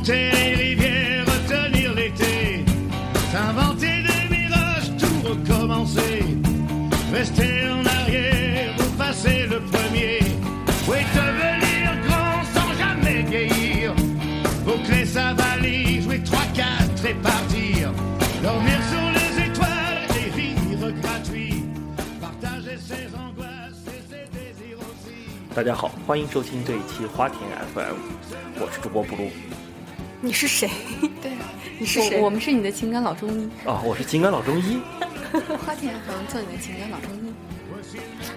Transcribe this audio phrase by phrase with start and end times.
[0.00, 2.64] remonter les rivières, retenir l'été,
[3.32, 6.24] s'inventer des mirages, tout recommencer,
[7.12, 10.20] rester en arrière ou passer le premier.
[10.88, 13.94] Oui, devenir grand sans jamais vieillir,
[14.64, 17.92] boucler sa valise, jouer 3-4 et partir,
[18.42, 21.64] dormir sur les étoiles et rire gratuit,
[22.20, 25.54] partager ses angoisses et ses désirs aussi.
[25.54, 27.40] 大家好，欢迎收听这一期花田
[27.74, 27.96] FM，
[28.60, 29.30] 我是主播布鲁
[30.21, 30.69] 你是谁？
[31.21, 31.31] 对，
[31.79, 32.17] 你是谁？
[32.19, 34.79] 我我们是你的情感老中医，哦，我是情感老中医。
[35.65, 37.33] 花田 FM 做你的情感老中医。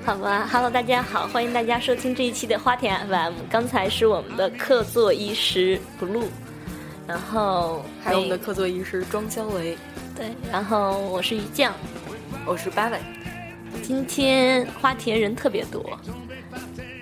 [0.04, 3.34] 好吧，Hello，大家好，欢迎大家收听这一期的花田 FM。
[3.50, 6.24] 刚才是我们的客座医师 Blue，
[7.06, 9.76] 然后还有我们的客座医师庄肖维，
[10.16, 11.72] 对，然后我是于酱。
[12.46, 12.98] 我是八尾
[13.82, 15.98] 今天花田人特别多，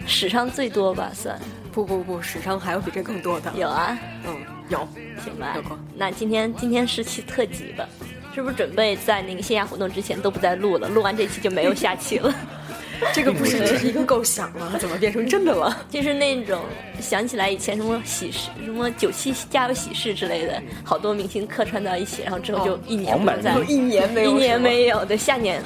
[0.07, 1.39] 史上最多吧算
[1.73, 3.53] 不不不，史上还有比这更多的。
[3.57, 4.37] 有啊，嗯，
[4.69, 4.87] 有。
[5.25, 5.57] 行吧。
[5.97, 7.89] 那今天今天是期特辑吧？
[8.35, 10.89] 是不是准备在那个线下活动之前都不再录了？
[10.89, 12.35] 录完这期就没有下期了。
[13.13, 14.77] 这个不是只是一个构想了？
[14.81, 15.85] 怎么变成真的了？
[15.91, 16.61] 就是那种
[17.01, 25.63] 想起来以前什么喜事、什么九七家有喜事之类的，好多明星客串到一起，然后之后就哦一年黄版不再有一年没有一年没有的，下年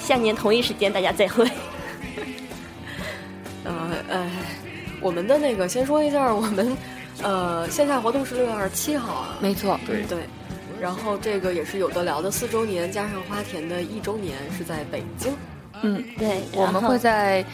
[0.00, 1.46] 下年同一时间大家再会。
[4.12, 4.28] 呃呃，
[5.00, 6.76] 我们的那个先说一下，我们
[7.22, 9.38] 呃线下活动是六月二十七号啊。
[9.40, 10.18] 没错，对对。
[10.80, 15.32] 然后这个也是有的聊的四周年，加上花田的一周年是在北京。
[15.82, 17.44] 嗯，对，我们会在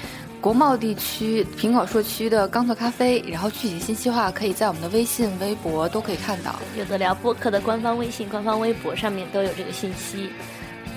[0.41, 6.57] 国贸地区平口社区的钢特咖啡，然后具体信息的话可以在我们的微信、微博都可以看到。
[6.77, 10.31] 有的聊播客的官方微信、官方微博上面都有这个信息。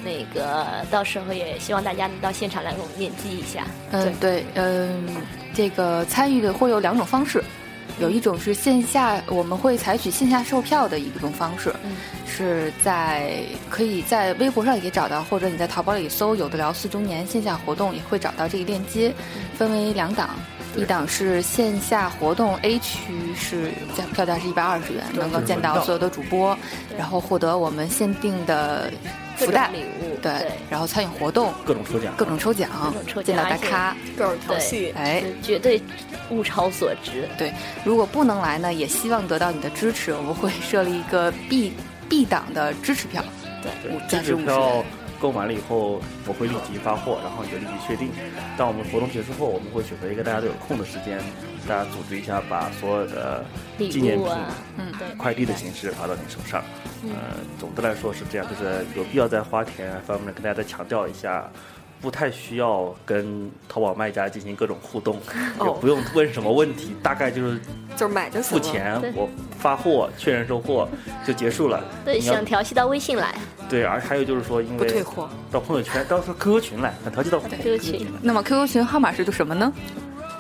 [0.04, 3.68] 那个到时候也希望大家能到现场来给我们面基一下。
[3.92, 5.06] 嗯，对，嗯，
[5.54, 7.44] 这个参与的会有两种方式，
[8.00, 11.92] 有一种是线下，我们会采取线下售票的一种方式，嗯。
[12.34, 19.14] 是在可以在微博上也可以找到，或者你在淘宝里搜“有的聊四周年线下活动”也会找到这个链接，
[19.58, 20.30] 分为两档。
[20.78, 26.58] 一档是线下活动 A 区，是价票价是一百二十元，能够见到所有的主播，
[26.98, 28.90] 然后获得我们限定的
[29.46, 30.32] 福袋礼物，对，
[30.70, 35.82] 然后参与活动，各种抽奖，各种抽奖，各种抽奖见到大咖，各种调戏，哎，绝对
[36.30, 37.28] 物超所值。
[37.38, 37.52] 对，
[37.84, 41.74] 如果不能来呢，也希望得到你的支持，我们会设立一个 B
[42.08, 43.24] B 档的支持票，
[43.82, 44.86] 对支价值五十票元。
[45.22, 48.10] 购买了以后，我会立即发货，然后你就立即确定。
[48.58, 51.20] 当我们活动结束后，我们会选择一个大家都有空的时间，
[51.68, 53.46] 大家组织一下，把所有的
[53.78, 56.64] 纪念品啊，嗯对，快递的形式发到你手上。
[57.04, 61.50] 呃，总的来说是这样，就是有必要在花田方面跟大家再强调一下，
[62.02, 65.18] 不太需要跟淘宝卖家进行各种互动，
[65.60, 67.60] 哦也不用问什么问题，大概就是
[67.96, 68.42] 就是买就。
[68.42, 69.30] 付钱，我
[69.60, 70.90] 发货确认收货
[71.26, 71.84] 就结束了。
[72.04, 73.36] 对，想调戏到微信来，
[73.70, 75.30] 对，而还有就是说，因为不退货。
[75.52, 78.08] 到朋友圈，到时候 QQ 群来，想调戏到 QQ 群。
[78.22, 79.72] 那么 QQ 群号码是什么呢？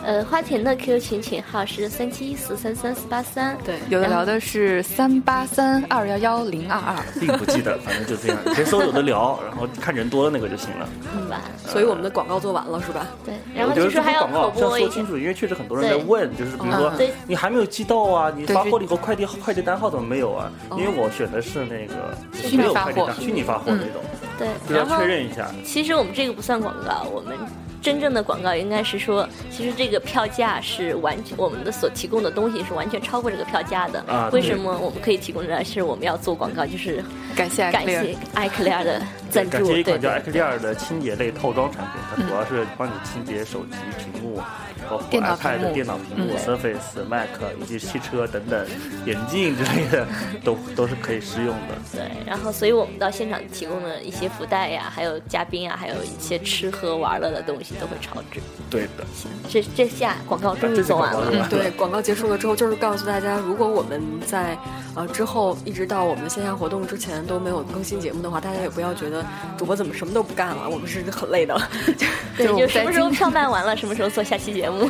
[0.03, 3.57] 呃，花田的 QQ 群群号是三七一四三三四八三。
[3.63, 6.95] 对，有的聊的是三八三二幺幺零二二。
[7.19, 10.89] 并不记得，反正就这样，你先搜有的聊，然后看人多的那个就行了。
[11.15, 13.07] 嗯吧，所以我们的广告做完了是吧？
[13.23, 16.91] 对，然后我觉得就是还要广告口播一些要说清，楚，因为确实很多人在问，就是比如说
[17.27, 20.51] 你还没有寄到啊，你发货了以后快递快递单号怎么没有啊？
[20.71, 24.01] 因为我选的是那个虚拟没有发货快递单，虚拟发货那种，
[24.37, 25.47] 对，就要然后确认一下。
[25.63, 27.37] 其实我们这个不算广告，我们
[27.81, 33.99] 真正的广告应该是说，其实这个票价是完全我们的所提供的东西是完全超过这个票价的。
[34.07, 37.03] 啊为什么我们可以提供的是我们要做广告，就是
[37.35, 44.41] 感谢感 Clear 谢艾克利尔的赞助，感谢一款叫艾克利尔的清洁类套装产品，它主要是帮你清洁手机屏幕，
[44.89, 46.37] 包括电脑屏 iPad 幕电脑屏幕、嗯。
[46.37, 47.29] Surface、Mac
[47.59, 48.67] 以及汽车等等
[49.05, 50.05] 眼镜之类的，
[50.43, 51.75] 都都是可以适用的。
[51.93, 58.41] 对，然后所以我们到现场提供的一些福袋呀，还有嘉宾啊，还有一些吃喝玩乐的东西都会超值。
[58.69, 59.05] 对的，
[59.49, 61.47] 这这下广告终于这次做完了。
[61.49, 64.57] 对，广告结束了之后，就是告诉大家，如果我们在
[64.95, 69.20] 呃之后一直到我们线下活动之前都没有更新节目的话，大家也不要觉得
[69.57, 71.59] 主播怎么什么都不干了，我们是很累的。
[72.37, 74.89] 对，就就什么时候在今票卖完了，什么时候做下期节目。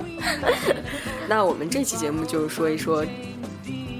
[1.28, 3.04] 那我们这期节目就是说一说，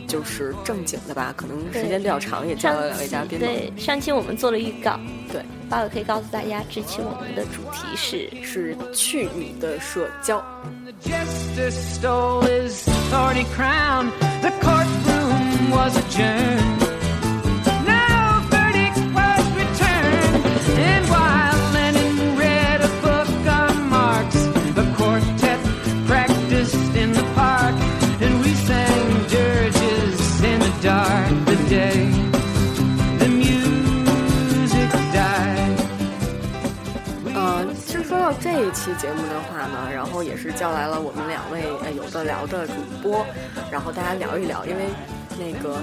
[0.09, 3.39] 就是正经的吧，可能时间比较长，也加了两位嘉宾。
[3.39, 4.99] 对，上期我们做了预告，
[5.33, 10.45] 对，八尾可以告诉大家，这期我们的主题是是去你的社交。
[38.91, 43.25] 期节目的话呢，然后也是叫来了我们两位呃有的聊的主播，
[43.71, 44.87] 然后大家聊一聊，因为
[45.41, 45.79] 那个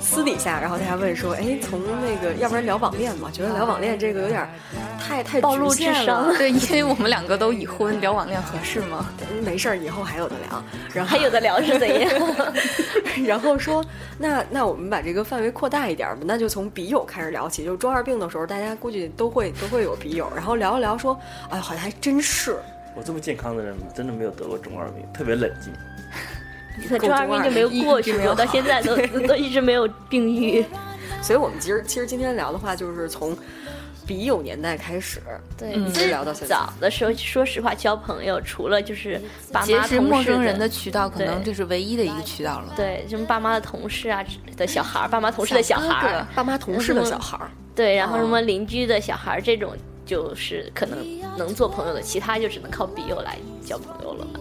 [0.00, 4.48] 私底下，然后大家问说，哎，从那个要不然聊网恋吧，觉得聊网恋这个有点
[4.98, 9.06] 太太暴露局限智商了 对，因为我们两个都已婚，聊网恋合适吗？
[9.44, 10.62] 没事儿，以后还有的聊。
[10.94, 12.10] 然后还有的聊是怎样？
[13.26, 13.84] 然后说，
[14.18, 17.64] 那那我们把这个范围扩大一点儿吧，那就从笔友开始聊起。
[17.64, 21.18] 就中二病的时候，大家估计都会都会有笔友，然后聊一聊说，
[21.50, 22.56] 哎，好像还真是。
[22.94, 25.72] 我这么健康的人，真的没有得过中二病，特别冷静。
[26.80, 28.96] 你的中二病就没有 过去过，到现在都
[29.26, 30.64] 都一直没有病愈。
[31.22, 33.36] 所以我们其实其实今天聊的话，就是从
[34.04, 35.20] 笔友年代开始，
[35.56, 36.48] 对，一直聊到现在。
[36.48, 39.20] 早的时候，说实话，交朋友除了就是
[39.52, 41.44] 爸结妈、同事陌生人的的渠道，可能对。
[41.44, 42.72] 这是唯一的一个渠道了。
[42.74, 44.24] 对，什么爸妈的同事啊
[44.56, 46.12] 的小孩儿，爸妈同事的小孩小哥儿。
[46.20, 48.26] 哥，爸妈同事的小孩儿，对，然后什哦。
[48.26, 49.72] 么邻居的小孩儿这种，
[50.12, 50.98] 就是可能
[51.38, 54.40] 能做朋友的，其他就只能靠笔友来交朋友了嘛。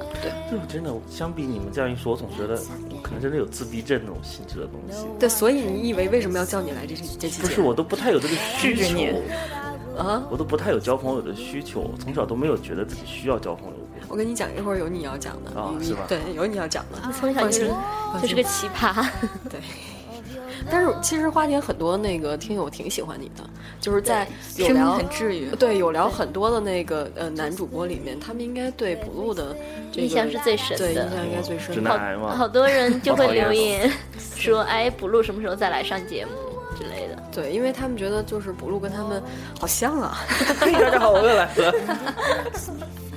[0.51, 5.05] 就真的，相比你们这样一说，我总觉得我可能真的有自闭症那种性质的东西。
[5.17, 9.21] 对，所以你以为为什么要叫你来这这这期不是，我都不太有这个需求
[9.97, 10.21] 啊？
[10.29, 13.75] 我都不太有交朋友的需求，从小都没有觉得自己需要交朋友。
[14.09, 17.13] 我跟你讲，一会儿有你要讲的你啊是吧对，有你要讲的。
[17.13, 17.71] 从小就是
[18.21, 19.07] 就是个奇葩，
[19.49, 19.61] 对，
[20.69, 23.43] 但是其实花田很多那个听友挺喜欢你的，
[23.79, 24.27] 就是在
[24.57, 25.47] 有聊很治愈。
[25.55, 29.55] 对有聊很多的那个呃男主播里面，他们应该对补录的
[29.91, 30.77] 这个印象是最深的。
[30.77, 31.89] 对印象应该最深直的。
[31.89, 33.91] 男癌嘛，好多人就会留言
[34.35, 36.31] 说：“哎，补录什么时候再来上节目
[36.77, 37.21] 之类的。
[37.31, 39.23] 对，因为他们觉得就是补录跟他们
[39.59, 40.17] 好像啊，
[40.59, 41.73] 嘿，大家好，我又来了。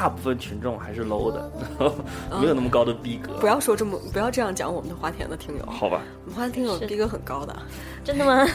[0.00, 1.52] 大部分群众还是 low 的，
[2.40, 3.34] 没有那么高的逼格。
[3.34, 7.54] 不要说这么不要这样讲我们的花田的听友，好吧，我们花田听友逼格很高的，”
[8.02, 8.48] 真的吗？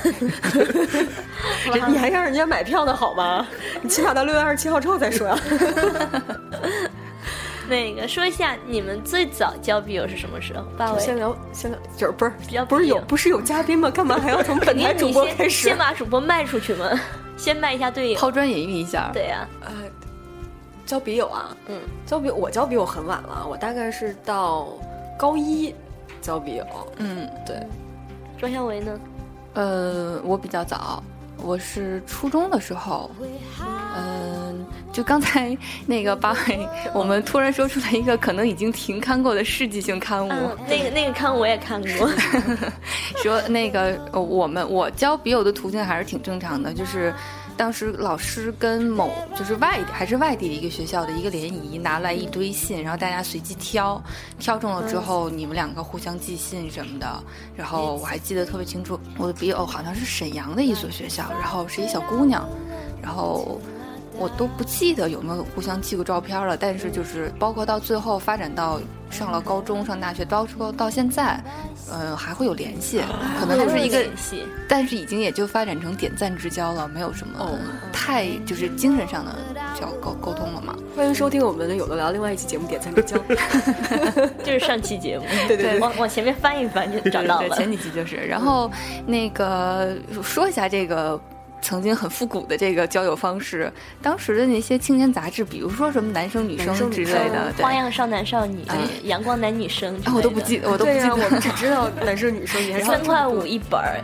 [1.87, 3.45] 你还让人家买票呢好吗？
[3.79, 5.39] 你起码到六月二十七号之后再说呀、
[7.69, 10.63] 那个说一下你们最早交笔友是什么时候？
[10.75, 12.31] 八尾，先聊先聊，就是不是
[12.67, 13.91] 不是有不是有嘉宾吗？
[13.91, 15.77] 干嘛还要从本台主播开始先？
[15.77, 16.89] 把主播卖出去吗，
[17.37, 18.19] 先卖一下队友。
[18.19, 19.71] 抛砖引玉一下，对呀、呃，
[20.85, 24.67] 交笔友啊，嗯，交笔我交笔友很晚了，我大概是到
[25.17, 25.73] 高一
[26.21, 26.65] 交笔友，
[26.97, 27.57] 嗯，对，
[28.37, 28.99] 庄小维呢？
[29.53, 31.01] 呃，我比较早，
[31.37, 33.09] 我是初中的时候，
[33.97, 42.09] 嗯、就刚才那个八位， 我们突然说出来一个可能已经停刊过的世纪性刊物，嗯，那个那个刊我也看过。
[43.23, 47.13] 说那个呃我们我交笔友的途径还是挺正常的，就是
[47.57, 54.01] 当时老师跟某就是外地还是外地的一个学校的一个联谊拿来一堆信，然后大家随机挑，
[54.39, 57.23] 挑中了之后你们两个互相寄信什么的，
[57.55, 62.47] 然后我还记得特别清楚，我的笔友好像是沈阳的一所学校，然后是一小姑娘，
[63.01, 63.59] 然后。
[64.17, 71.39] 我都不记得有没有互相寄过照片了，但是就是包括到最后发展到上了高中、上大学，包括到现在，
[71.91, 73.01] 呃，还会有联系，
[73.39, 77.57] 可能就是一个联系，但是已经也就发展成点赞之交了，没有什么哦
[77.93, 79.35] 太就是精神上的
[79.79, 80.75] 交沟沟通了嘛。
[80.95, 83.17] 欢迎收听我们的有的聊另外一期节目《点赞之交》
[84.43, 85.25] 就是上期节目。
[85.47, 87.55] 对对对往往前面翻一翻就找到对，了。
[87.55, 88.15] 前几期就是。
[88.15, 88.69] 然后
[89.05, 91.19] 那个说一下这个。
[91.65, 98.63] 曾经很复古的这个交友方式，当时的那些青年杂志，比如说什么男生女生之类的，花样少男少女、
[99.01, 101.09] 阳光男女生啊我都不记得，我都不记得。
[101.15, 103.99] 我们只知道男生女生，你还三块五一本儿，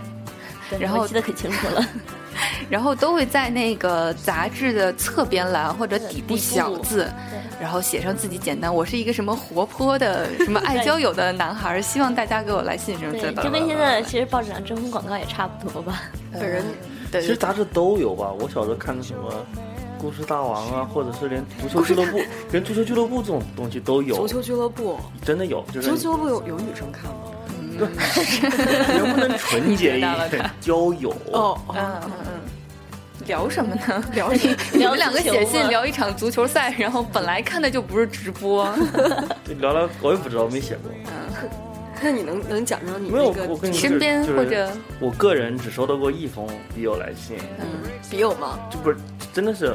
[0.72, 1.88] 对然后记得可清楚了。
[2.68, 7.08] 然后都会在那个杂志的侧边栏或者底部小字，
[7.62, 13.44] 然后写上自己简单，我是一个什么活泼的、什么爱交友的男孩儿，希望大家给我来信什么之类对，的。
[13.44, 16.01] 就跟现在其实报纸上征婚广告也差不多吧。
[16.32, 16.63] 本人
[17.12, 18.32] 对对其实杂志都有吧。
[18.39, 19.30] 我小时候看的什么
[20.00, 27.18] 《故事大王》啊，或者是连足球俱乐部，连足球俱乐部这种东西都有足，球俱乐部，真的有，就是足球俱乐部有有女生看吗？
[27.77, 27.88] 对
[28.98, 31.10] 能不能纯洁一点 交友？
[31.32, 31.75] 哦，嗯
[32.06, 32.41] 嗯嗯。
[33.27, 34.03] 聊什么呢？
[34.13, 38.68] 聊你你们两个 写信聊一场足球赛，然后本来看的就不是直播，
[39.46, 40.91] 对聊聊我也不知道，没写过。
[42.03, 47.67] 那你能能讲讲你没有那，个我跟你身边就是或者我个人只收到过一封笔友来信，嗯
[48.10, 48.60] 笔友吗？
[48.72, 48.98] 就不是
[49.31, 49.74] 真的是，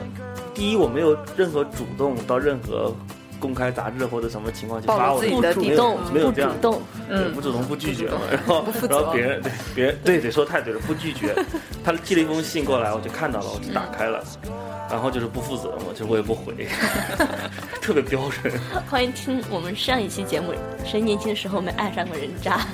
[0.53, 2.93] 第一我没有任何主动到任何
[3.39, 5.27] 公开杂志或者什么情况去暴露发我自
[5.61, 7.33] 己的没有这样主动，对，嗯。
[7.35, 11.35] 不主动不拒绝嘛，然后然后别人对别人对得说太对了，不拒绝。
[11.85, 14.23] 他寄了一封信过来，我就看到了，我就打开了，
[14.91, 16.67] 然后就是不负责嘛，就是我也不回，
[17.81, 18.53] 特别标准。
[18.89, 20.53] 欢迎听我们上一期节目，
[20.85, 22.67] 谁年轻的时候没爱上过人渣？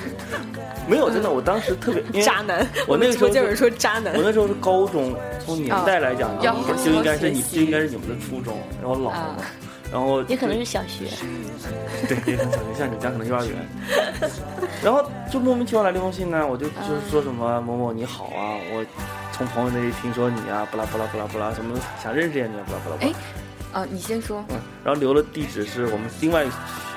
[0.88, 4.14] 没有，真的，我当时特别 渣男，我那个时候就是说渣男？
[4.14, 4.22] 我。
[4.22, 5.14] 那时候是高中，
[5.44, 6.54] 从年代来讲，要
[6.84, 9.16] 就应该是你就应该是你们的初中，然后老了。
[9.16, 9.36] 啊，
[9.92, 11.06] 然后也可能是小学。
[12.08, 13.54] 对，也可能小学像你家可能幼儿园，
[14.82, 18.84] 然后就莫名其妙来了一封信呢，我就就是说什么某某你好啊，我
[19.32, 23.12] 从朋友那里听说你啊，不啦不啦不啦不啦，什么想认识一下你啊，不啦不啦不啦
[23.72, 24.44] 哎，啊，你先说。
[24.48, 26.44] 嗯，然后留了地址是我们另外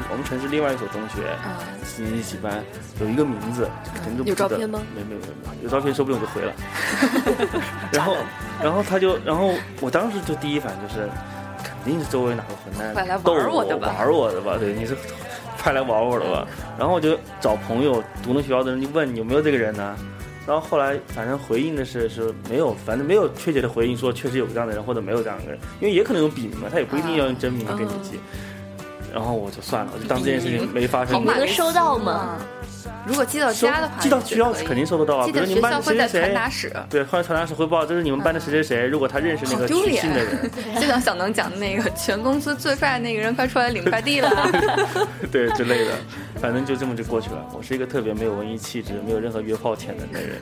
[0.09, 2.63] 我们城市另外一所中学，啊，几年级几班，
[2.99, 4.81] 有一个名字，可能就不有照片吗？
[4.95, 6.53] 没没没没，有照片说不定我就回了。
[7.93, 8.17] 然后
[8.61, 11.34] 然后他就，然后我当时就第一反应就是，肯
[11.91, 14.57] 定是周围哪个混快来玩蛋逗我我的吧玩我的吧？
[14.59, 14.95] 对，你是
[15.57, 16.47] 派来玩我的吧？
[16.77, 19.95] 然后我就找朋友读那学校的人就问有没有这个人呢？
[20.47, 28.19] 然后后来反正回应的是是没有，反正没有确切的回应说确实有这样的人或者没有这样的人，因为也可能有笔名嘛，他也不一定要用真名跟你记。
[29.13, 31.33] 然后我就算了，我就当这件事情没发生过。
[31.33, 32.37] 你能收到吗？
[33.05, 35.25] 如果寄到家的话，寄到学校肯定收得到啊。
[35.25, 36.73] 寄到学比如你们班校会在传的谁谁谁，达室。
[36.89, 38.87] 对，换传达室汇报，这是你们班的谁谁谁。
[38.87, 44.29] 如果他认识那个取信的人， 就像小能讲的那个全公司最帅那个人，快出来领快递了。
[45.31, 45.91] 对之类的，
[46.41, 47.45] 反正就这么就过去了。
[47.53, 50.41] 我是一个特别没有文艺气质、没有任何约炮潜能的人，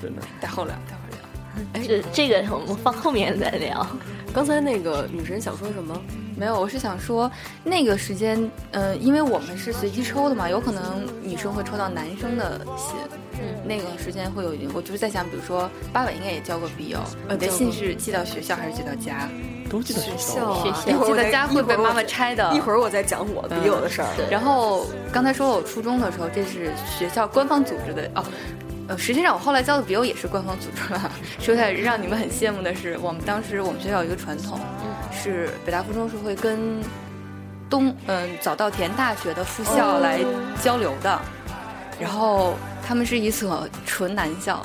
[0.00, 0.22] 真的。
[0.40, 1.86] 待会儿聊，待会儿聊。
[1.86, 3.86] 这这个我们放后面再聊。
[4.32, 6.00] 刚才那个女神想说什么？
[6.36, 7.30] 没有，我是想说，
[7.62, 12.96] 那个时间，呃，因为我们是随机抽的嘛，有可能女生会抽到男生的信，
[13.34, 16.98] 嗯那个时间会有，我就是在想，比如说八百应该也交过笔友，
[17.28, 19.28] 呃你的信是寄到学校还是寄到家？
[19.70, 22.52] 都寄到学校校啊，学校一会儿我再寄到家会被妈妈拆的。
[22.54, 24.08] 一会儿我再讲我笔友的事儿。
[24.18, 28.22] 对然后刚才说我初中的时候，这是学校官方组织的哦。
[28.88, 31.10] 呃，实际上我后来交的笔友也是官方组织了。
[31.38, 34.58] 说起来让你们很羡慕的是，我们当时我们学校有一个传统，
[35.12, 36.82] 是北大附中是会跟
[37.70, 40.20] 东嗯、早稻田大学的附校来
[40.62, 41.20] 交流的，
[41.98, 42.54] 然后
[42.86, 44.62] 他们是一所纯男校，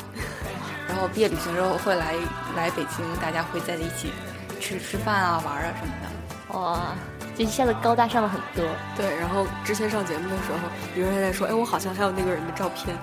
[0.89, 2.15] 然后毕业旅行之后会来
[2.55, 4.11] 来北京，大家会在一起
[4.59, 6.57] 吃吃饭啊、玩啊什么的。
[6.59, 6.95] 哇，
[7.37, 8.65] 就一下子高大上了很多。
[8.97, 12.97] 对，然后之前上节目的时候，有人还在说，哎，我好像还有那个人的照片。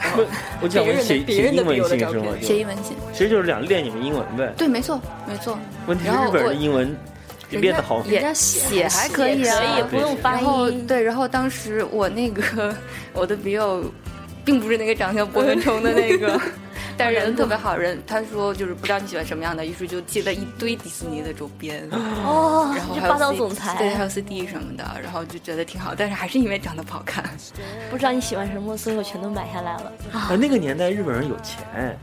[0.16, 0.22] 不，
[0.62, 2.36] 我讲别人的我写别人的写英文笔友的照片信是吗？
[2.40, 4.50] 写英文信，其实就是两练你们英文呗。
[4.56, 5.58] 对，没错，没错。
[5.86, 6.96] 问题是日本人的英文
[7.50, 10.86] 也练得好，也人家写写还可以啊，也不用发然后音。
[10.86, 12.74] 对，然后当时我那个
[13.12, 13.84] 我的笔友，
[14.42, 16.40] 并不是那个长相博文冲的那个，
[16.96, 18.00] 但人特别好人。
[18.06, 21.82] 他说就是不知道你喜欢什么样的，于是就寄了一堆迪士尼的周边，
[22.24, 23.76] 哦然后还有就霸道总裁。
[23.78, 27.24] 对，还有 CD 什么的，然后就觉得挺好，但是还是因为长得不好看。
[27.90, 29.92] 不知道你喜欢什么，所以我全都买下来了。
[30.12, 31.98] 啊，那个年代日本人有钱，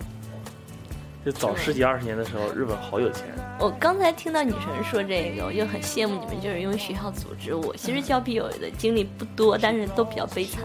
[1.25, 3.25] 就早十几二十年的时候，日本好有钱。
[3.59, 7.53] 我刚才听到女神说这个，我就很羡慕你们，就是因为学校组织。
[7.53, 10.63] 我其实交笔友的经历不多，但是都比较悲惨，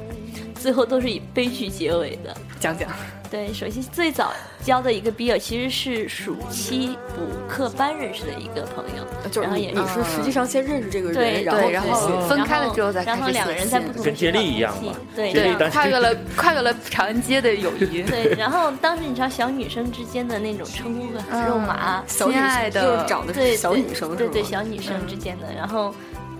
[0.62, 2.32] 最后都是以悲剧结尾的。
[2.60, 2.88] 讲讲，
[3.28, 4.32] 对，首先最早
[4.64, 15.32] 交的一个笔友其实是暑期补课班认识的一个朋友，就是然后也你你是实际上先认识这个对人，然后对然后分开了之后再然后两个人在不同的跟接力一样嘛对
[15.70, 18.02] 跨越了跨越了长安街的友谊。
[18.04, 24.44] 对，然后当时你知道小女生之间的那种称呼会很肉麻，小女亲爱的就是找的对是小女生对对？
[24.44, 25.92] 小女生之间的，然后。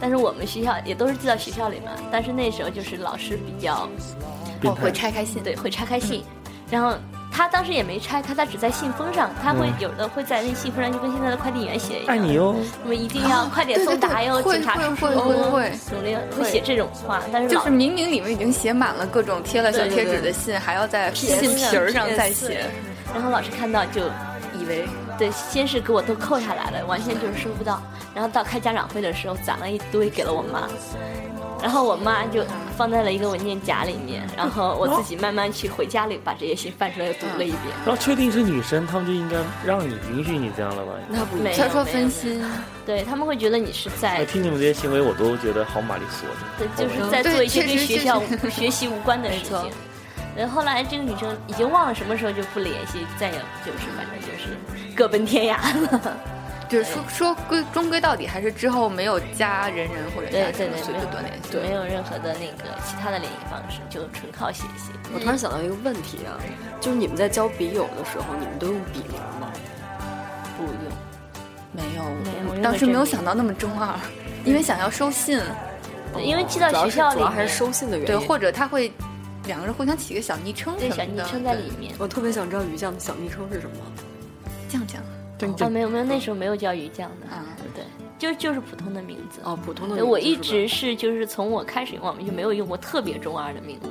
[0.03, 3.89] 但是我们学校也都是寄到学校里嘛，但是那时候就是老师比较
[4.65, 6.25] 哦，会拆开信，对会拆开信，
[6.69, 6.93] 然后
[7.31, 9.75] 他当时也没拆他，他只在信封上，他会嗯。
[9.79, 20.17] 有的会在那信封上就跟现在的快递员写一样，爱你哟，我们一定要快点送达哟，警察叔叔会会会会努力会写这种话，但是老就是明明里面已经写满了各种贴了小贴对对对。
[20.17, 22.67] 纸的信，还要在信皮儿上再 PS 写，
[23.15, 24.03] 然后老师看到就
[24.59, 24.85] 以为
[25.23, 27.81] 对，先是给我都扣下来了，完全就是收不到。
[28.13, 30.69] 然后到开家长会的时候，攒了一堆给了我妈，
[31.63, 32.45] 然后我妈就
[32.77, 37.61] 放在了一个文件夹里面，然后我自己慢慢去回家里把这些信翻出来又读了一遍。
[37.87, 40.93] 然后确定是女生，他们就应该让你允许你这样了吧？
[41.09, 42.45] 那不没有他说分心，
[42.85, 46.67] 对他们会觉得你是哎，在听你们这些行为，我都觉得好玛丽苏的。
[46.77, 49.71] 对，就是在做一些跟学校学习无关的事情。
[50.37, 54.57] 然后后来这个女生已经忘了什么时候就不联系，再也就是反正就是
[54.97, 56.17] 各奔天涯了。
[56.69, 61.59] 就是说说归终归到底还是之后没有加人人或者加什么，所以就断联系。
[61.59, 64.95] 没有任何的那个其他的联系方式，就纯靠写信。
[65.13, 66.41] 我突然想到一个问题啊，
[66.81, 69.53] 就是你们在交笔友的时候，你们都用笔名吗？
[70.57, 70.73] 不用。
[71.73, 73.95] 没有，没有我当时没有想到那么中二，
[74.43, 75.39] 因为想要收信，
[76.19, 78.17] 因为寄到学校里主要还是，收信的原因。
[78.17, 78.91] 对，或者他会
[79.47, 81.95] 两个人互相起个小昵称对什么的，小昵称在里面。
[81.99, 83.77] 我特别想知道鱼酱的小昵称是什么。
[84.69, 87.45] 这样讲，啊，没有没有，那时候没有叫鱼酱的，啊，
[87.75, 87.85] 对，
[88.19, 89.41] 就就是普通的名字。
[89.45, 93.89] 哦，普通的，名字我一直是就是从我开始用网名就没有用过特别中二的名字，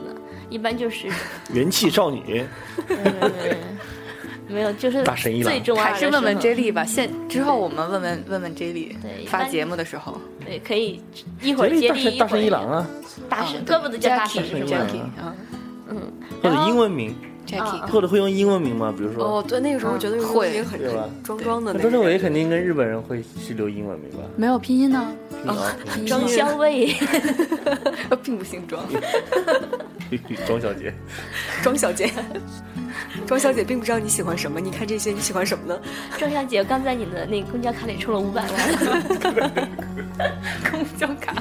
[0.50, 1.08] 一般就是
[1.54, 2.46] 元气少女，
[2.88, 5.52] 没有没有没有，就是大神一郎。
[5.52, 6.84] 最中二的还是问问 J 莉吧。
[6.84, 10.20] 现之后我们问问问问 J 莉发节目的时候，
[10.52, 11.02] 对，可以
[11.42, 12.88] 一会儿接力，大神大一会儿神一郎啊，
[13.30, 15.34] 大神，啊怪不得叫大 Jackie 神是吗？Jackie 啊
[16.44, 17.16] 或者英文名，
[17.52, 18.94] Jackie 或者会用英文名吗？
[18.98, 21.80] 比如说，哦，对，那个时候觉得用会英文名很对吧很装装的那。
[21.82, 24.20] 周正伟肯定跟日本人会是留英文名吧？
[24.38, 25.14] 没有拼音呢，
[25.46, 25.76] 啊，
[26.08, 26.96] 张小伟，
[28.24, 28.84] 并不姓庄。
[30.46, 30.94] 庄小姐，
[31.64, 32.12] 庄小姐，
[33.26, 35.80] 庄小姐并不知道你喜欢什么，你看这些你喜欢什么呢？
[36.18, 39.52] 庄小姐刚在你的那个公交卡里充了五百万，
[40.70, 41.34] 公交卡，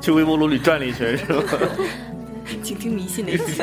[0.00, 1.42] 去微波炉里转了一圈是吧？
[2.62, 3.62] 请听迷信的一期。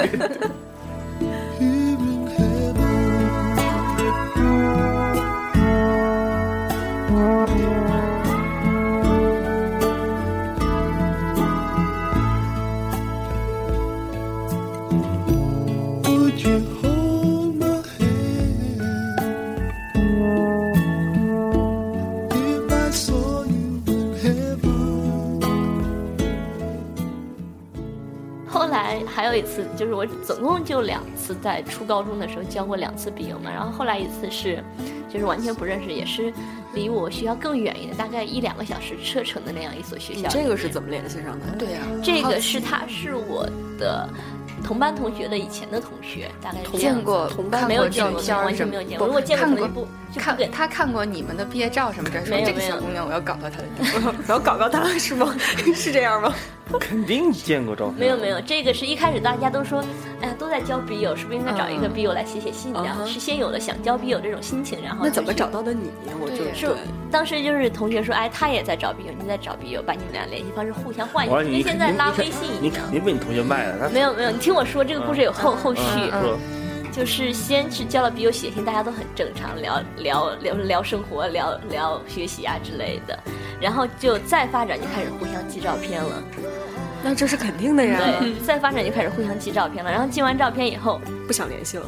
[7.16, 7.85] Thank you.
[29.16, 34.62] 还有一次，就是我总共就两次在初高中的时候交过两次笔友嘛，然后后来一次是，
[35.10, 36.34] 就是完全不认识，也是
[36.74, 40.24] 离我学校更远一点，大概一两个小时车程的那样一所学校。
[40.24, 41.46] 你这个是怎么联系上的？
[41.58, 44.10] 对呀，这个是他是我的
[44.66, 49.08] 同班同学的以前的同学，大概见过同班没有见过，完片什么全没有见过。
[49.08, 49.88] 如果见过，可能就不
[50.20, 54.14] 看他看过你们的毕业照什么的，说这个没有没有小姑娘我要搞到她的。
[54.28, 55.34] 我要搞搞他是吗？
[55.74, 56.36] 是这样吗？
[56.80, 58.00] 肯定见过照片。
[58.00, 59.84] 没有没有，这个是一开始大家都说，
[60.22, 62.74] 哎呀，都在交笔友，是不是应该找一个笔友来写写信？
[62.74, 65.92] 这样、嗯是先有了想交笔友这种心情，然后那怎么找到的你？
[66.20, 66.76] 我就是
[67.12, 72.92] 当时就是同学说，哎，他也在找笔友，你在找笔友，把你们俩联系方式互相换一下，我说你跟现在拉微信一样你肯。
[72.92, 73.90] 定被你同学卖了。
[73.90, 75.82] 没有没有，你听我说，这个故事有后、后续，
[76.96, 83.20] 就是先是交了笔友写信，大家都很正常，聊聊聊聊生活，聊聊学习啊之类的，
[83.60, 86.24] 然后就再发展就开始互相寄照片了，
[87.04, 88.00] 那这是肯定的呀。
[88.22, 91.86] 对，再发展就开始互相寄照片了，然后寄完照片以后，不想联系了。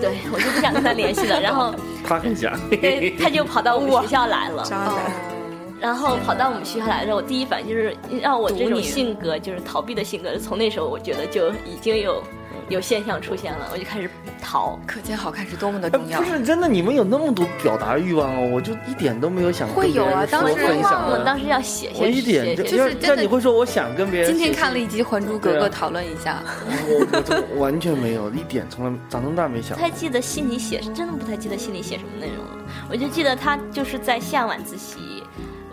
[0.00, 4.98] 对我就不想跟他联系了，然后 他很想，对他就跑到我们学校来了，渣男，
[5.78, 12.24] 然后跑到我们学校来的时候，我第一反应就是让我这种性格，就是逃避的性格，从那时候我觉得就已经有
[12.68, 14.10] 有现象出现了，我就开始
[14.42, 14.78] 逃。
[14.86, 16.24] 可见好看是多么的哎重要不。
[16.24, 26.42] 是真的，你们有那么多表达欲望哦，我就一点都没有想跟会有啊当时分享我当时要写我一点就写写就是真的你会说我想跟别人今天看了一集《还珠格格讨论一下。
[26.88, 29.82] 我我完全没有，一点从来长这么大没想不。
[29.82, 32.64] 太记得信里写，真的不太记得信里写什么内容了。
[32.90, 35.22] 我就记得他就是在下晚自习，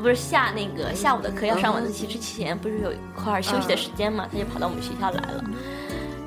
[0.01, 5.43] 不是下那个下午的课要上晚自习之前，不是有一块休息的时间嘛，他就跑到我们学校来了。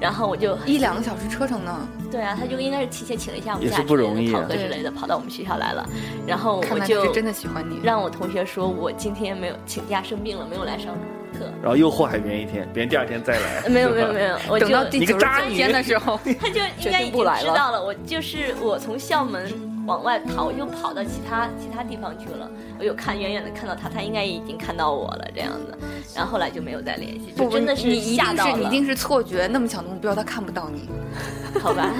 [0.01, 5.89] 然后我就一两个小时车程呢，对啊，他就应该是提前请了一下我们假不容易啊考核之类的，跑到我们学校来了。
[6.27, 7.81] 然后看我就真的喜欢你。
[7.83, 10.95] 让我同学说我今天没有请假生病了，没有来上
[11.39, 11.47] 课。
[11.63, 13.69] 然后又祸害别人一天，别人第二天再来。
[13.69, 15.19] 没有没有没有， 我就等到第九
[15.51, 19.51] 天的时候， 他就应该已经知道了，我就是我从校门
[19.87, 22.51] 往外跑，又跑到其他其他地方去了。
[22.79, 25.79] 我有看远远的看到他，他应该已经看到我了这样的。
[26.15, 30.89] 然后后来就没有再联系，就，真的是你一定吓到了，是你一定是错觉，那么小的目标他看不到你。
[31.63, 31.91] 好吧，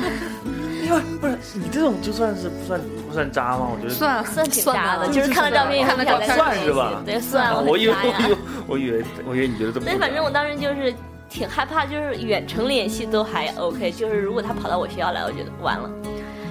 [0.85, 3.69] 因为不是你这种就算是不算不算渣吗？
[3.73, 9.87] 我觉得算了，算挺渣的，吧就是看了照片以后看了照片不想联系算是吧对，算了， 我以为很渣呀我以为我以为我以为你觉得这么。
[9.87, 10.93] 对，反正我当时就是
[11.29, 15.91] 挺害怕，就是远程联系都还 OK，就是如果他跑到我学校来，我觉得完了，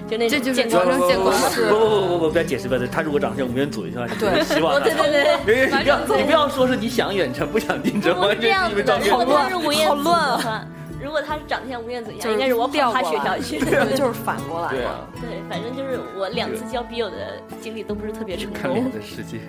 [0.08, 5.66] 就那种这就是见光人生见光不死不不不不不要解释不要解释，他如果长得像吴彦祖，就像对希望哦，对对对对。
[5.66, 9.38] 你不要你不要说是你想远程不想近程，不是完这样子的，全是因为照如果片。
[9.38, 10.68] 他是吴彦祖好乱啊，
[11.04, 13.60] 如果他是长得像吴彦祖一样，就应该是我跑他学校去。
[13.60, 14.74] 对，就是反过来了。
[14.74, 18.92] 对啊，对，反正就是我两次交笔友的经历都不是特别成看脸功。
[18.92, 19.40] 的世界。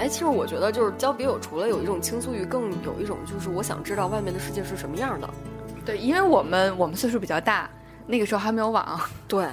[0.00, 5.28] 哎，其实我觉得就是交笔友，除了有一种倾诉欲，更有一种就是我想知道外面的世界是什么样的。
[5.84, 7.68] 对，因为我们我们岁数比较大，
[8.06, 9.46] 那个时候还没有网，对，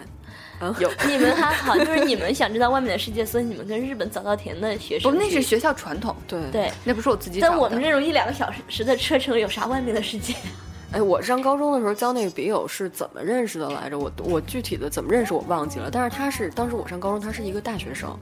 [1.08, 6.72] 你们还好，就是你们想知道外面的世界，所以你们跟日本早稻田的学生不，去，那是学校传统，对，对。
[6.84, 7.52] 那不是我自己找的。
[7.52, 10.36] 但我们这种一两个小时的车程，有啥外面的世界？
[10.94, 13.98] 哎，我上高中的时候交那个笔友是怎么认识的来着？
[13.98, 18.14] 我我具体的怎么认识我忘记了，但是他是当时我上高中，他是一个大学生，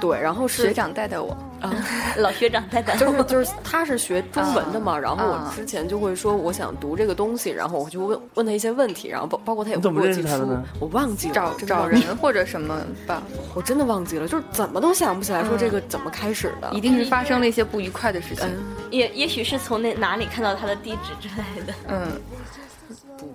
[0.00, 1.72] 对，然后是学长带带我， 啊
[2.16, 13.22] 老学长带带就是 就是他是学中文的嘛，然后我啊之前就会说我想读这个东西，然后我就问问他一些问题，然后包包括他也会识他的呢，我忘记了，找找人或者什么吧，
[13.54, 18.46] 我真的忘记了，就是怎么都想不起来说嗯这个怎么开始的，一定是发生了一些不愉快的事情。
[18.46, 21.74] 嗯也也许是从那哪里看到他的地址之类的。
[21.88, 22.12] 嗯，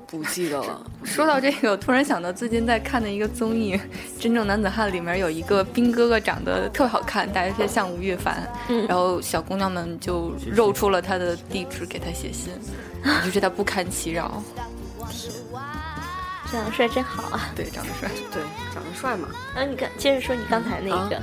[0.08, 3.76] 不不记得了， 说到这个，我突然想到最近在看的一个综艺
[4.20, 12.54] 《真正男子汉》，里面有一个兵哥哥长得特好看，大家像吴越凡，嗯然后小姑娘们就露出了他的地址给他写信，
[13.24, 14.44] 就觉得他不堪其扰。
[16.52, 17.52] 长得帅真好啊！
[17.56, 18.10] 对，长得帅。
[18.32, 18.42] 对，
[18.74, 21.22] 长得帅嘛，然后你看接着说你刚才那个，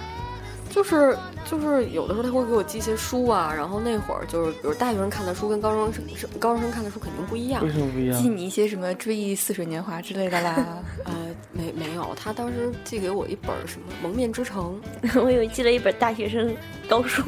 [0.77, 1.17] 就是
[1.51, 8.29] 就是有的时候他会给我寄一些书啊，然后那会儿就是比如大学生看的书跟高中生是高中生看的书肯定不一样为，什么不一样寄？
[8.29, 10.83] 你一些什么《追忆似水年华》之类的啦。
[11.05, 11.15] 呃，
[11.51, 14.79] 没没有，他当时寄给我一本什么《蒙面之城》，
[15.25, 16.55] 我以为寄了一本大学生
[16.89, 17.23] 高数，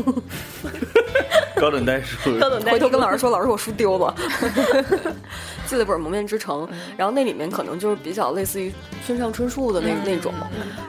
[1.57, 4.15] 高等代数，高等代数回头跟老师说，老师我书丢了，
[5.67, 6.67] 寄了本《蒙面之城》，
[6.97, 8.73] 然后那里面可能就是比较类似于
[9.07, 10.33] 村上春树的那、那种，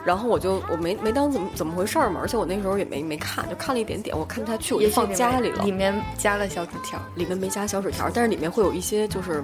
[0.06, 5.64] 然后我就我没没当怎么怎么回事儿嘛，而且我那时候也没没看，就看了一点点，我看不下去，我就放家里了。
[5.64, 7.00] 里，面加了小纸条。
[7.16, 9.44] 里面没加小纸条，但是里面会有一些就是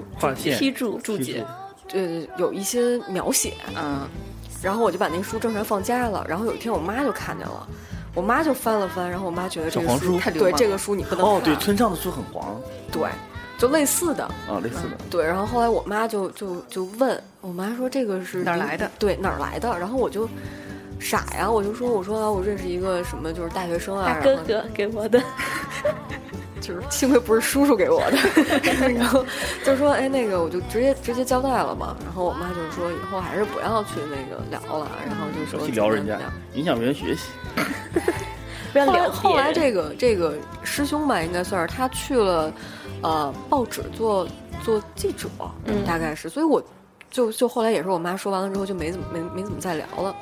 [0.58, 1.18] 批注注。
[1.18, 1.46] 解。
[1.94, 2.02] 呃
[2.38, 4.08] 有一些描写，嗯，
[4.62, 7.68] 然后我就把那书正常放家了，然后有一天我妈就看见了。
[8.16, 12.60] 我妈就翻了翻，然后我妈觉得这个书太流对这个书你不能看，哦，对，村上的书很黄
[12.92, 13.08] 对，
[13.58, 14.98] 就类似的，啊，类似的。
[15.10, 18.90] 对，然后后来我妈就就就问我妈说这个是哪儿来的？
[18.98, 19.78] 对，哪儿来的？
[19.78, 20.28] 然后我就
[20.98, 25.22] 傻呀，我就说我说、啊、我认识一个什么就是大学生啊，大哥哥给我的，
[26.62, 28.18] 就是幸亏不是叔叔给我的，
[28.94, 29.26] 然后
[29.66, 36.18] 就说哎那个我就直接直接交代了嘛，然后我妈就说以后还是不要去那个聊了，然后就少说去聊人家
[36.54, 37.24] 影响别人学习。
[38.74, 39.54] 不要后来聊后来。
[39.54, 42.52] 这个这个师兄吧，应该算是他去了，
[43.02, 44.28] 呃，报纸做
[44.64, 45.30] 做记者，
[45.66, 46.62] 嗯大概是，所以我
[47.10, 50.16] 就就后来也是我妈说完了之后就没怎么没没怎么再聊了，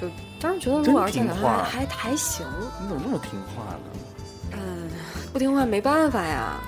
[0.00, 0.08] 就
[0.40, 2.46] 当时觉得如果要是再聊真听话还还还行，
[2.80, 4.52] 你怎么那么听话呢？
[4.52, 4.88] 嗯，
[5.32, 6.58] 不听话没办法呀，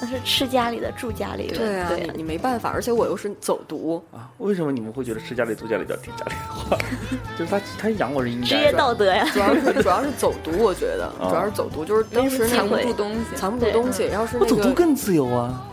[0.00, 6.78] 那是吃家里的住家里的，对啊，对你你没办法，而且我又是走读，啊，为什么你们会觉得吃家里住家里就要听家里的话？
[7.38, 8.72] 就是他他养我是应该职业。
[8.72, 9.26] 道德呀。
[9.32, 13.36] 主要是主要是走读，我觉得哦主要是走读，就是当时那藏不住东西。
[13.36, 15.66] 藏不住东西，要是我那个走读更自由啊！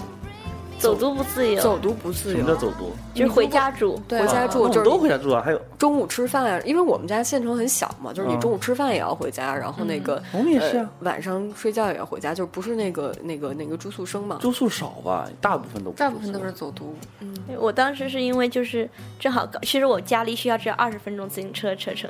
[0.85, 2.91] 走读不自由，走读不自由什么，叫走读？
[3.13, 4.01] 就是回家住。
[4.07, 14.37] 对回家住就是都回家住啊，还有中午吃饭，因为我们家县城很小嘛，就是你嗯中午吃饭也要回家，然后那个、我们也是啊呃，晚上睡觉也要回家，就不是那个那个那个住宿生嘛。
[14.39, 22.09] 住宿少吧，大部分都大部分都是走读，嗯我当时是因为就是正好，其实我家离学校只有二十分钟自行车车程，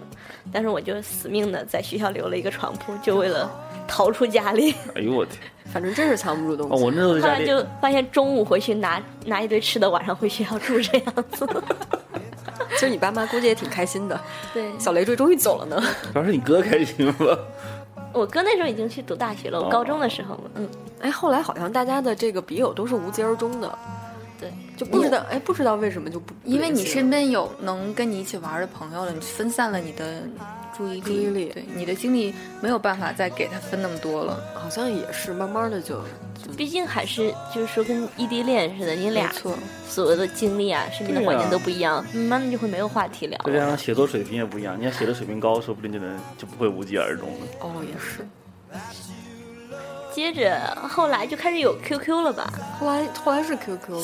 [0.52, 3.50] 但是我就死命的在学校留了一个床铺，就为了
[3.88, 4.74] 逃出家里。
[4.96, 5.40] 哎呦我天！
[5.71, 6.84] 反正真是藏不住东哦，西。
[6.84, 11.47] 我那时候在后来，就发现中午回去拿拿一堆吃的，晚上回学校住这样子。
[12.71, 14.19] 其实你爸妈估计也挺开心的，
[14.54, 15.82] 对，小累赘终于走了呢。
[16.12, 17.39] 主要是你哥开心了？
[18.12, 20.69] 我哥那时候已经去读大学了，我高中的时候嘛，嗯，
[21.01, 23.78] 哎，后来好像大家的这个笔友都是无疾而终的，
[24.45, 30.21] 对，就不知道哎，不知道为什么就不因为你身边有能跟你一起玩的朋友了，你分散了你的
[30.77, 32.31] 注意力，注意力对你的精力
[32.62, 34.39] 没有办法再给他分那么多了。
[34.53, 35.99] 好像也是慢慢的就
[36.55, 39.58] 毕竟还是就是说跟异地恋似的，你俩没错，
[39.89, 43.65] 所有的经历啊、身边的环境都不一样，慢慢的就会没有话题聊再加。
[43.65, 47.47] 上写作水平也不一样，你要写的水平高，说不定就能就不会无疾而终了。
[47.62, 48.27] 哦也是。
[50.15, 50.58] 接着
[50.89, 52.49] 后来就开始有 QQ 了吧？
[52.80, 53.99] 后来后来是 QQ，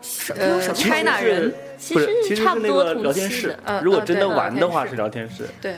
[0.00, 0.74] 什么呃什么？
[0.74, 3.40] 其实 China 人，其实其实是那差不多聊天室。
[3.42, 3.58] 期的。
[3.66, 5.74] 嗯如果真的玩的话是聊天室，对，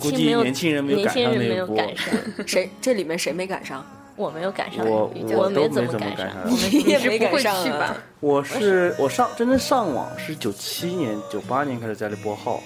[0.00, 1.86] 估计年轻没有年轻人没有年赶轻人没有上那一波。
[1.86, 2.14] 赶上，
[2.48, 3.84] 谁这里面谁没赶上？
[4.16, 6.30] 我没有赶上，我我没我都没怎么赶上。
[6.48, 7.96] 你也是不会没赶上吧？
[8.20, 12.58] 我是我上真正上网是九七年、九八年开始在家里拨号，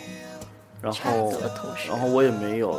[0.81, 1.33] 然后
[1.88, 2.79] 然后我也没有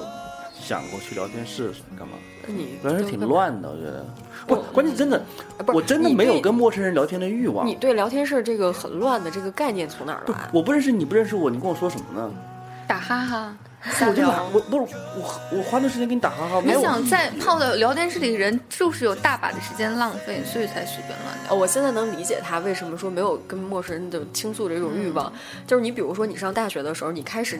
[0.59, 4.05] 想过去聊天室干嘛，那你聊天室挺乱的，我觉得。
[4.47, 5.21] 不，关键真的，
[5.67, 7.75] 我真的没有跟陌生人聊天的欲望你。
[7.75, 10.49] 对聊天室这个很乱的这个概念从哪儿来？
[10.53, 12.31] 我不认识你，不认识我，你跟我说什么呢？
[12.87, 13.57] 打哈哈，
[14.07, 16.61] 我就打，我不是我我花那时间给你打哈哈。
[16.65, 21.55] 你想在泡在聊天室里的人，就是有大把的时间浪费，所以才随便乱哦，聊。
[21.55, 25.31] 我现在能理解他为什么说没有跟陌生人的倾诉的这种欲望，
[25.67, 27.59] 就是你比如说你上大学的时候，你开始。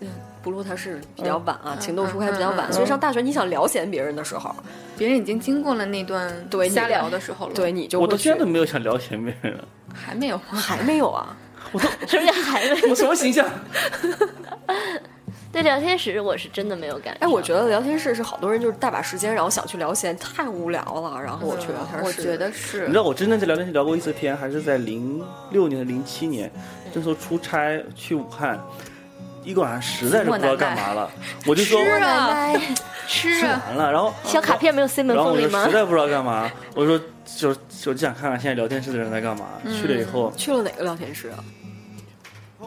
[0.00, 0.08] 嗯，
[0.46, 4.54] 不录它是比较晚啊，情窦初开比较晚，嗯嗯所以上大学你想聊闲别人的时候，
[4.96, 9.58] 别人已经经过了那段对你瞎聊的时候了，对，你就我都真的没有想聊闲别人，
[9.92, 10.44] 还没有吗？
[10.52, 11.36] 还没有啊，
[12.06, 12.80] 什么叫还没？
[12.88, 13.44] 我什么形象？
[15.52, 22.04] 对聊天室我是真的没有感觉哎，我觉得聊天室是好多人就是大把时间，然后想去聊闲，太无聊了，然后我去聊天室。
[22.04, 26.52] 我觉得是你知道我真正在聊天室聊过一次天，还是在零六年、零七年，
[26.92, 28.60] 这时候出差去武汉，
[29.46, 31.10] 一个晚上实在是不知道干嘛了，
[31.46, 32.74] 我就说吃啊奶奶
[33.06, 35.76] 吃啊，完了，然后小卡片没有塞门然后我缝里吗就实？
[35.76, 39.46] 在不知道干嘛，我说就就就想看看现在聊天室的人在干嘛。
[39.64, 41.38] 去了以后，去了哪个聊天室啊？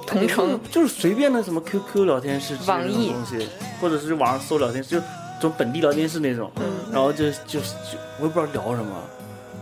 [0.07, 3.49] 同城就是随便的什么 QQ 聊天室之类的网易东西，
[3.81, 5.05] 或者是网上搜聊天室，就
[5.41, 6.49] 从本地聊天室那种。
[6.57, 8.95] 嗯然后就就就我也不知道聊什么，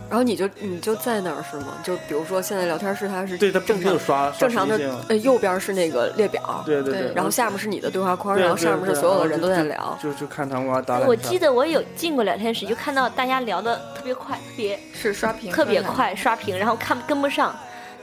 [0.08, 1.74] 然后你就你就在那儿是吗？
[1.82, 9.98] 就比如说现在聊天室它是对它正常刷刷正常的呃右边是那个列表，对对对对，然后下面是你的对话框，然后上面是所有的人都在聊。
[10.02, 15.82] 就就看他们哇打我记得我有进过聊天室，就看到大家聊的特别快，特别是刷屏，特别。
[15.82, 17.54] 快，刷屏，然后看跟不上。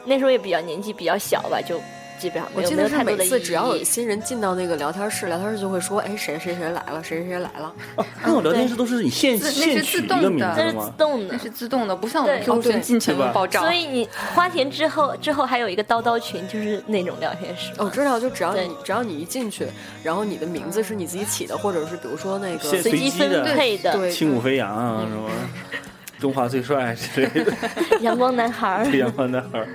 [0.05, 1.79] 那时候也比较年纪比较小吧，就
[2.19, 3.83] 基本上没有我记得是每次只要有义。
[3.83, 7.73] 新人进到那个聊天室，聊天室就会说，哎，谁谁谁来了，谁谁谁来了。
[7.95, 10.91] 哦，那种聊天室都是你现 自那取自动的一个名这是自？
[10.97, 13.61] 动的那，是自动的，不像我们对 QQ 群进全部对吧爆炸。
[13.61, 17.71] 所以你花钱之后，之后还有一个叨叨群，就是那种聊天室。
[17.77, 19.67] 哦我知道，就只要你只要你一进去，
[20.03, 25.29] 然后你的名字是你自己起的，或者是比如说那个随机分配的对轻舞飞扬啊什么，
[26.19, 27.53] 中华最帅之类的，
[28.01, 29.67] 阳光男孩儿，阳光男孩儿。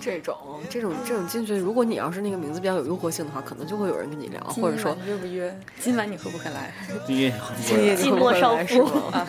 [0.00, 0.36] 这种
[0.68, 5.58] 这种这种进去，如果你要是那个名字比较有诱惑性的话，可能就会有人跟你聊，或者说约不约？
[5.80, 6.72] 今晚你会不会来？
[7.06, 7.32] 今夜
[7.64, 9.26] 今夜寂寞少妇啊，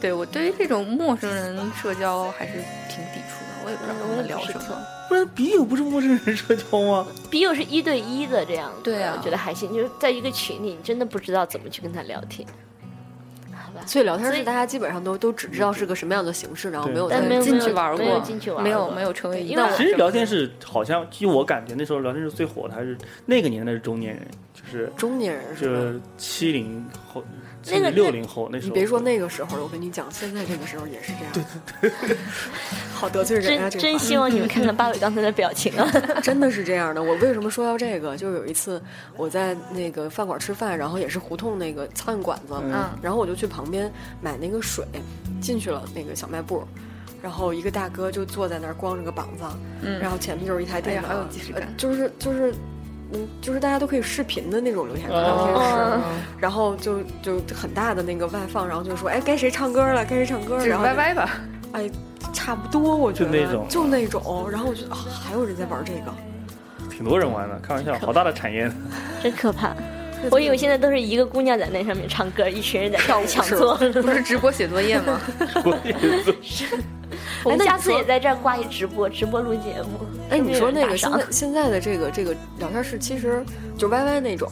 [0.00, 2.54] 对我对于这种陌生人社交还是
[2.88, 4.78] 挺抵触的，我也不知道他们在聊什么。
[5.08, 7.06] 不然笔友不是陌生人社交吗？
[7.30, 12.54] 笔友是一对一的这样，对啊我觉得还行，就是在一个群里，你真的不知道怎么去跟他聊天，好
[13.70, 13.80] 吧？
[13.86, 17.08] 所以聊天室大家基本上都都只知道是个什么样的形式，然后没有
[17.40, 18.22] 进去玩过，
[18.62, 25.80] 没有没有成为一个因为我其实聊天室好像，据我感觉那时候聊天室最火的还是那个年代是中年人，就是中年人就是吧？
[25.80, 27.22] 是七零后，
[27.66, 28.68] 那个六零后那时候。
[28.68, 31.46] 你别说那个时候了，我跟你讲，现在这个时候也是这样。
[32.94, 33.70] 好得罪人啊！
[33.70, 35.90] 真真希望你们看看八尾刚才的表情啊！
[36.22, 37.02] 真的是这样的。
[37.02, 38.16] 我为什么说到这个？
[38.16, 38.82] 就是有一次
[39.16, 44.84] 我在那个饭馆吃饭，然后也是胡同那个苍蝇馆子，嗯然后我就去旁边买那个水，
[45.40, 46.62] 进去了那个小卖部。
[47.22, 49.44] 然后一个大哥就坐在那儿光着个膀子，
[49.82, 52.54] 嗯然后前面就是一台电脑，哎好有即视感呃就是就是，
[53.12, 56.02] 嗯，就是大家都可以视频的那种聊天聊天室，哦
[56.38, 61.30] 然后就就很大的那个外放，然后就说，哎，该谁唱歌了，该谁唱歌了，就是然后就 YY 吧，
[61.72, 61.90] 哎，
[62.32, 66.14] 差不多，我觉得就那种就那种，然后我觉得啊，还有人在玩这个，
[66.90, 68.70] 挺多人玩的，开玩笑，好大的产业。
[69.22, 69.74] 真可怕。
[70.30, 73.74] 我以为现在都是一个姑娘在那上面唱歌，一群人在跳舞抢座。
[73.76, 75.18] 不是直播写作业吗？
[75.64, 75.94] 我也
[76.42, 76.66] 是
[77.42, 80.06] 我们下次也在这儿挂一直播，直播录节目。
[80.30, 83.44] 哎，你说那个现在 现在的这个这个聊天室，其实
[83.76, 84.48] 就 YY 那种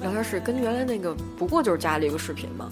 [0.00, 2.70] 聊天室，跟原来那个不过就是加了一个视频嘛。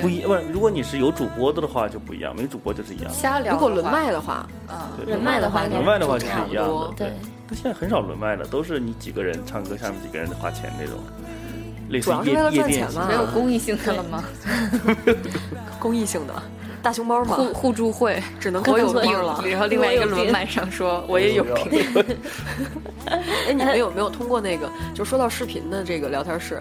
[0.00, 3.12] 不一，不是，如果你是有主播的的话就不一样，没主播就是一样。
[3.12, 3.52] 瞎聊。
[3.52, 6.90] 如果轮，麦的话，啊，轮麦的话轮麦的话就是一样的。
[6.96, 7.12] 对，
[7.46, 10.98] 但现在很少轮麦了，都是你几个人唱歌，下面几个人花钱那种，
[11.90, 14.24] 类似夜主要是为了夜店没有公益性的了吗？
[15.78, 16.42] 公益性的
[16.82, 19.42] 大熊猫嘛，互互助会，只能看我有病了。
[19.46, 21.86] 然后另外一个轮麦上说 我也有病。
[23.06, 24.68] 哎，你们有没有通过那个？
[24.94, 26.60] 就说到视频的这个聊天室，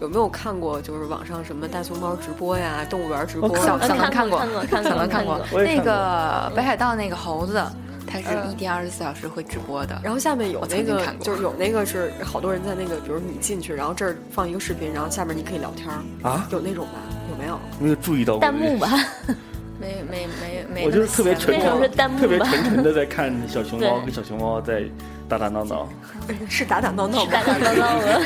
[0.00, 3.48] 有没有看过就是网上什么大熊猫直播呀、动物园直播？
[3.58, 5.40] 小小能看过过，看过看过小能看过。
[5.62, 7.62] 那个北海道那个猴子，
[8.06, 10.00] 它是嗯一天二十四小时会直播的。
[10.02, 15.88] 然后下面有那个就是有那个是好多人在那个，比如你进去，然后这儿放一个视频，然后下面你可以聊天，
[16.22, 16.92] 啊，有那种吧？
[17.30, 17.58] 有没有？
[17.80, 18.88] 没有注意到弹幕吧，
[19.80, 24.82] 没没没没，我就是特别纯那种是弹幕特别纯纯的在看小熊猫跟小熊猫在
[25.26, 25.88] 打打闹闹。
[26.48, 27.30] 是打打闹闹吗？
[27.32, 28.20] 打打闹闹的。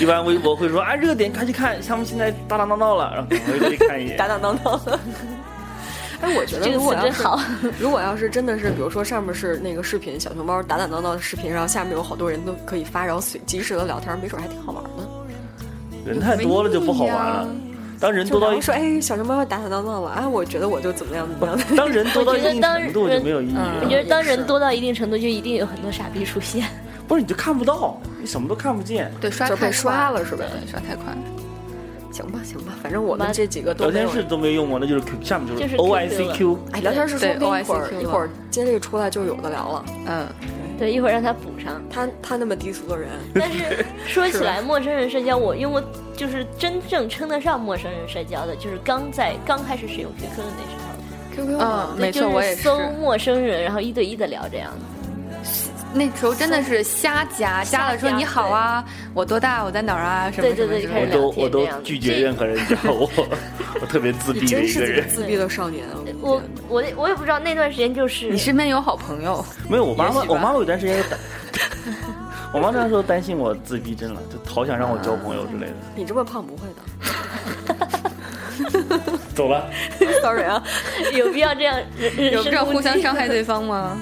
[0.00, 4.16] 一般微博会说啊热点快去看，他们现在打打闹闹了，然后赶快过去看一眼。
[4.18, 4.98] 打打闹闹的。
[6.20, 7.40] 哎，我觉得如果要是真好。
[7.78, 14.90] 如果要是真的是，比如说上面是那个视频，小熊猫打打闹闹的视频，然后下面有好多人都可以发，然后随及时的聊天，没准还挺好玩的。
[16.04, 17.48] 人太多了就不好玩了。
[18.00, 21.76] 当人多到一说，哎，小熊猫打打闹闹了，啊，我觉得我就怎么样怎么样。
[21.76, 23.80] 当人多到一定程度就没有意义嗯了。
[23.82, 26.66] 我觉得当人多到一定程度，就一定有很多傻逼出现。
[27.08, 29.10] 不是你就看不到，你什么都看不见。
[29.20, 31.06] 对刷太快刷了是吧对，刷太快。
[32.12, 36.58] 行吧，行吧，反正我们这几个都没有聊天室都没用过，那就是 Q，下面就就是是 O I C Q。
[36.72, 39.84] 哎，聊天室说对不定一会儿 OICQ 一会儿接这个出来就有的聊了。
[40.06, 40.26] 嗯，
[40.78, 41.82] 对，一会儿让他补上。
[41.90, 45.82] 他他那么低俗的人，但是 说起来，陌生人社交，我用过
[46.16, 52.62] 就是真正称得上陌生人社交的，就是刚在刚开始使用 QQ 的那时候，QQ 啊没错就我也是。
[52.62, 54.70] 搜陌生人，然后一对一的聊这样。
[54.70, 54.97] 子。
[55.94, 63.08] 那时候真的是瞎加，加了说你好啊，我多大，我在哪儿啊，什么什么我都我都拒绝任何人加我，
[63.80, 65.08] 我特别自闭的一个人。
[65.08, 65.96] 自闭的少年啊！
[66.20, 71.02] 我我我也不知道那段时间就是你身边有好朋友，没有，我妈妈我妈妈有段时间
[72.52, 75.74] 我妈那时候担心我自闭症了，就好想让我交朋友之类的。
[75.96, 76.82] 你这么胖不会的。
[79.34, 79.70] 走了，
[80.20, 80.62] Sorry 啊，
[81.14, 83.96] 有必要这样人人有必要互相伤害对方吗？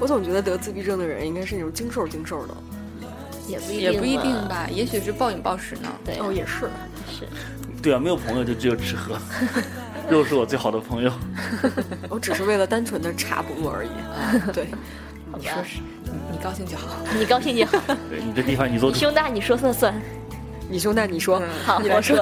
[0.00, 2.54] 我总觉得得自闭症的人应该是那种精瘦精瘦的。
[3.46, 4.32] 也不一也不一定。
[4.48, 5.88] 吧，也许是暴饮暴食呢。
[6.04, 6.70] 对哦，也是。
[7.10, 7.28] 是
[7.82, 9.18] 对啊，没有朋友就只有吃喝，
[10.08, 11.12] 肉是我最好的朋友。
[12.08, 13.90] 我只是为了单纯的茶不饿而已。
[14.52, 14.66] 对，
[15.36, 15.80] 你说是
[16.30, 16.96] 你高兴就好。
[17.18, 17.78] 你高兴就好。
[18.08, 19.94] 对你这地方你做主，你胸大你说算算。
[20.68, 22.16] 你兄弟，你说，好，你来我说。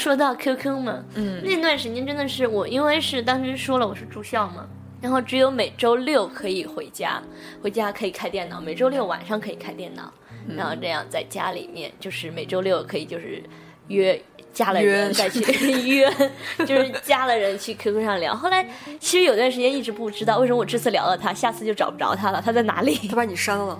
[0.00, 4.66] 说到 QQ 嘛，嗯，那段时间真的是我，因为是当时说了我是住校嘛，
[4.98, 7.22] 然后只有每周六可以回家，
[7.62, 10.10] 回家可以开电脑，每周六晚上可以开电脑，
[10.56, 13.42] 然后这样在家里面就是每周六可以就是
[13.88, 14.18] 约
[14.54, 15.42] 加了人再去
[15.86, 16.10] 约，
[16.60, 18.34] 就是加了人去 QQ 上聊。
[18.34, 18.66] 后来
[18.98, 22.94] 其实有段时间一直不知道为什么我这次聊了他，下次就找不着他了，他在哪里？
[23.06, 23.78] 他把你删了。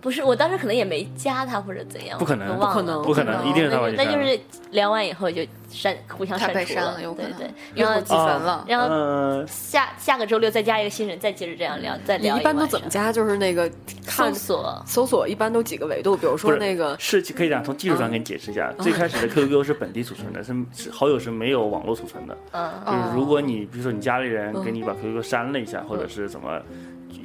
[0.00, 4.12] 不是，我当时可能也没加他或者怎样，不可能忘不可能不可能，一定是他把你删了。
[4.12, 8.64] 那就是聊完以后就删，互相删除删了有可能对对，然后户积分了。
[8.68, 12.88] 然后呃，下下个周六再加一个新人，再接着这样聊，再聊一般都怎么？
[12.88, 13.12] 加？
[13.12, 13.70] 就是那个
[14.06, 18.72] 看搜索搜索一般都几个维度，比如说那个是可以这样，从技术上给你解释一下。
[18.78, 22.36] 最开始的 QQ 是本地储存的，是是好友是没有网络储存的。
[22.52, 26.60] 嗯，就是哦如果你比如说你家里人给你把 QQ 删了一下，或者是怎么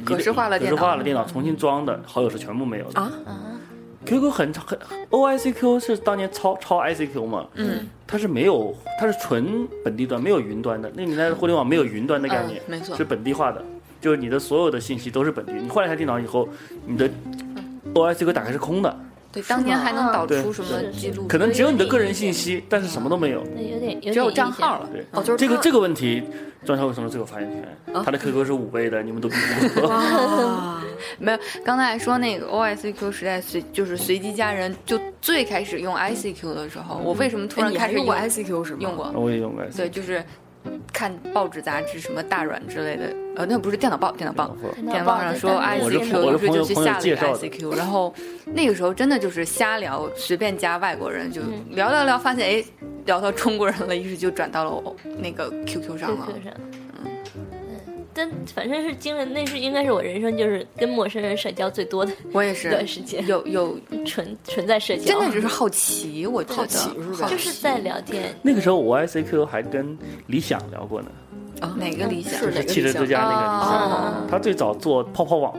[0.04, 3.00] 格式化了格电脑式化了电脑重新装的，好友是全部没有的。
[3.00, 3.12] 啊
[4.06, 4.80] ，QQ 很很
[5.10, 10.90] OICQ 是当年超超 ICQ 嘛，嗯，它是没有，它是纯本地端，没有云端的。
[10.96, 12.96] 那个年代的互联网没有云端的概念，嗯没错。
[12.96, 13.64] 是本地化的，
[14.00, 15.54] 就是你的所有的信息都是本地。
[15.54, 16.48] 你换了一台电脑以后，
[16.86, 17.10] 你的
[17.94, 18.96] OICQ 打开是空的，
[19.36, 21.28] 对，当年还能导出什么记录？
[21.28, 23.44] 可能只有你的个人信息，但是什么都没有。
[23.54, 24.90] 那，有点有点只有账号了。
[24.92, 26.24] 对，哦就是这个这个问题，
[26.64, 28.04] 专超为什么最有发言权？
[28.04, 29.90] 他的 QQ 是五倍的，你们都比不过。
[29.90, 30.82] 啊，
[31.20, 38.80] 没有，刚才说那个 OICQ 时代随就是随机加人，就最开始用 ICQ 的时候，我为什么突哎然开始用过 ICQ 是吗？
[38.80, 39.12] 用过？
[39.14, 39.64] 我也用过。
[39.76, 40.24] 对，就是
[40.94, 44.56] 看报纸、杂志，什么大软之类的，呃，那不是电脑报，电脑报。
[44.76, 48.14] 电脑报上说哎我是 ICQ，我是于是就去朋友下了一个朋友介 ICQ，然后
[48.46, 52.64] 那个时候真的就是瞎聊，随便加外国人，就聊聊聊，发现哎
[53.06, 56.28] 聊到中国人了，于是就转到了我那个 QQ 上了。
[58.18, 69.98] 但反正是经历，那是应该是我人生就是跟陌生人社交最多的 我也是一段是时间，有 有，存存在社交，真的只是好奇，我觉得好奇是吧就是在聊天，那个时候我 ICQ 还跟
[70.28, 71.12] 理想聊过呢，
[71.60, 72.94] 啊哪个理想是汽车？
[72.94, 73.92] 之家那个理想。
[73.92, 75.54] 哦他最早做泡泡网，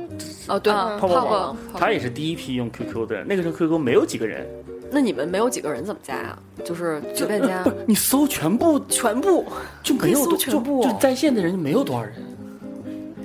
[0.49, 3.23] 哦，对，啊泡泡泡网，他也是第一批用 QQ 的。
[3.25, 4.47] 那个时候 QQ 没有几个人，
[4.91, 6.39] 那你们没有几个人怎么加呀？
[6.65, 9.45] 就是随便加不，是你搜全部全部
[9.83, 12.15] 就没有多就全部哦就在线的人就没有多少人。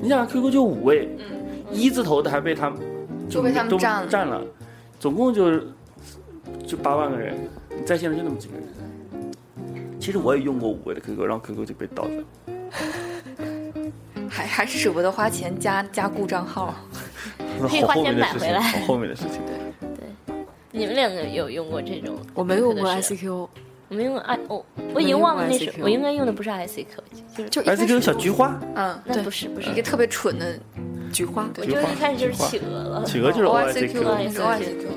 [0.02, 1.08] 你想 QQ 就五位，
[1.72, 2.80] 一字头的还被他们
[3.30, 4.42] 就被他们占了占了，
[5.00, 5.60] 总共就
[6.66, 7.38] 就八万个人，
[7.70, 8.64] 你在线的就那么几个人。
[10.00, 12.24] 其实我也用过五位的 QQ，然后 QQ 就被盗了。
[14.28, 16.74] 还还是舍不得花钱加加固账号。
[17.70, 19.40] 可以花钱买回来后面的事情。
[19.46, 19.56] 对
[19.96, 20.36] 对
[20.72, 22.18] 你们两个有用过这种？
[22.34, 23.48] 我没用过 ICQ，
[23.92, 26.86] 我们用 i，我我已经忘了那是 ICQ 我应该用的不是 ICQ，
[27.36, 30.58] 就是就 ICQ 始小菊花，嗯，那不是不是一个特别蠢的
[31.12, 33.04] 菊花，我觉得一开始就是企鹅了。
[33.04, 34.60] 企鹅就是 OICQ 了，OICQ 也是了。
[34.62, 34.88] ICQ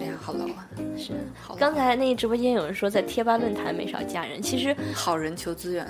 [0.00, 0.64] 哎呀，好老啊！
[0.96, 1.10] 是
[1.58, 5.84] 刚才那个直播间有人说在贴吧论坛没少加人，其实好人求资源，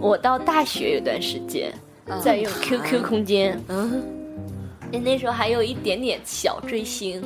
[0.00, 1.70] 我到大学有段时间
[2.06, 4.02] 嗯在用 QQ 空间，嗯，
[4.90, 7.20] 那时候还有一点点小追星，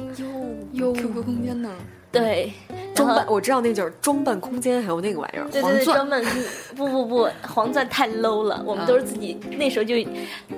[0.72, 1.70] 哟 QQ 空间呢？
[2.11, 6.24] 对，然装扮我知道那就是装扮空间，还有那个玩意儿，对对对，黄钻专门
[6.76, 10.06] 不不不，黄钻太 low 了，我们都是自己那时候就第一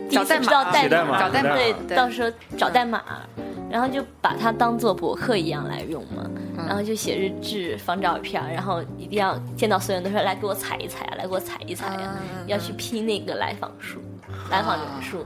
[0.09, 3.03] 次找代码知道代写代码找代码对，到时候找代码，
[3.71, 6.29] 然后就把它当做博客一样来用嘛。
[6.69, 13.99] 然后就写日志、放照片，然后一定要见到所有人都说来给我踩一踩啊，来给我踩一踩啊、嗯要去拼那个来访数、
[14.51, 15.25] 来访人数。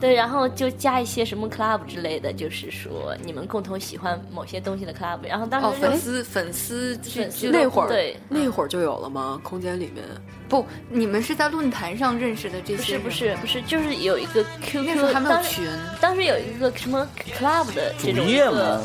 [0.00, 5.18] 对，然后就加一些什么 club 之类的，就是说你们共同喜欢某些东西的 club。
[5.28, 9.38] 然后当哦，时就粉丝粉丝聚粉丝那会儿对那会儿就有了吗？
[9.44, 10.02] 空间里面
[10.48, 13.34] 不，你们是在论坛上认识的这些不是？
[13.36, 15.68] 不是不是，就是有一个那时候 QQ，还没有当时群。
[16.00, 17.06] 当时有一个什么
[17.38, 18.24] club 的这种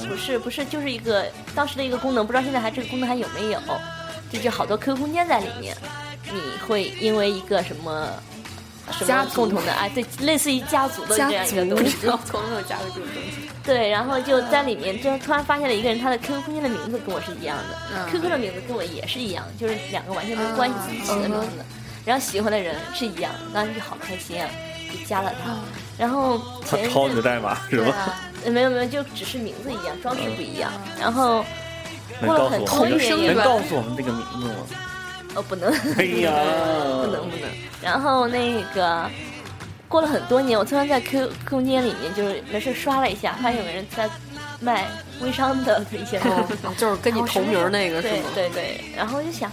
[0.10, 1.26] 不是不是，就是一个
[1.56, 3.60] 当时的一个功能，不知道现在还这个功能还有没有？
[4.30, 5.74] 就就好多 QQ 空间在里面，
[6.26, 8.10] 你会因为一个什么
[8.92, 13.50] 什么家族共同的哎，对，类似于家族的这样一个东西，从没有加过这种东西。
[13.64, 21.66] 对，然后就在里面，就突然发现了一个人，他的 QQ 空间的名字跟我是一样的、嗯 q q 的名字跟我也是一样，就是两个完全没有关系自己起的名字，
[22.06, 24.48] 然后喜欢的人是一样，当时就好开心啊，
[24.94, 25.56] 就加了他。
[25.98, 27.92] 然后他前一阵抄你的代码 是吗？
[27.92, 30.72] 啊，呃没有没有，就只是名字一样，装饰不一样。
[31.00, 31.44] 然后
[32.20, 34.54] 很多我们年，能告诉我们这个名字吗？
[35.36, 36.32] 哦不能，哎呀，
[37.04, 37.50] 不能不能。
[37.82, 39.10] 然后那个
[39.88, 44.10] 过了很多年，我突然在 Q 空间里面就是没事刷了一下，发现有个人在
[44.60, 44.88] 卖
[45.22, 46.54] 微商的一些东西。
[46.64, 48.30] 哦，就是跟你同名那个是对吗？
[48.34, 49.52] 对对，然后我就想，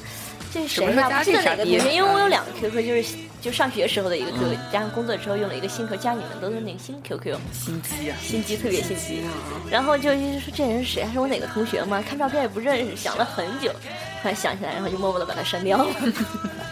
[0.53, 8.17] 这是谁呀、时候加不记得这哪个同学，因为我有两个 QQ，就是就上学时候的一个 QQ，、加上工作之后用了一个新 QQ，加你们都是那个新 QQ，心机啊！
[8.21, 9.23] 心机特别心机。
[9.23, 9.33] 啊，
[9.71, 11.05] 然后就一直说这人是谁？
[11.05, 12.05] 还是我哪个同学吗？
[12.07, 13.73] 看照片也不认识，想了很久，
[14.21, 15.87] 突然想起来，然后就默默的把他删掉了。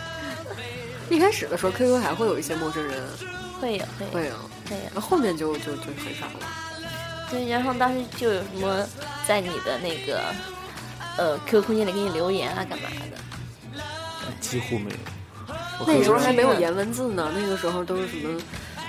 [1.09, 3.03] 一开始的时候 QQ 还会有一些陌生人，
[3.61, 4.33] 会有会有会有，
[4.69, 4.83] 会有。
[4.93, 6.47] 然后后面就就就很少了。
[7.31, 8.87] 对，然后当时就有什么
[9.27, 10.21] 在你的那个
[11.17, 13.17] 呃 QQ 空间里给你留言啊，干嘛的？
[14.41, 14.97] 几乎没有。
[15.87, 18.41] 那时候还没有是颜文字呢，那个时候都是什么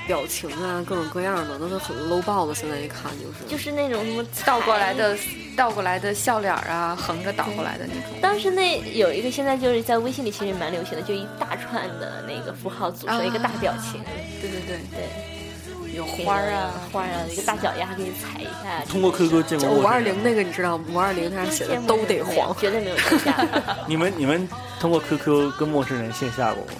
[0.06, 2.54] 表情啊，各种各样的，那都很 low 爆的。
[2.54, 5.18] 现在一看就是，就是那种什么倒过来的
[5.56, 8.20] 倒过来的笑脸啊，横着倒过来的那种。
[8.22, 14.02] 当时那有一个，现在就是在微信里其实蛮流行的，就一大串的那个符号组成一个大表情，
[14.42, 18.84] 对对对，对，有花儿啊，花儿啊，一个大脚丫给你踩一下。
[18.92, 19.84] 通过 QQ 见过五。
[19.84, 20.86] 二零那个你知道吗？
[20.92, 22.56] 五二零它写的都得黄。
[22.60, 22.96] 绝对没有。
[23.88, 24.48] 你们你们
[24.82, 26.72] 通过 QQ 跟陌生人线下过吗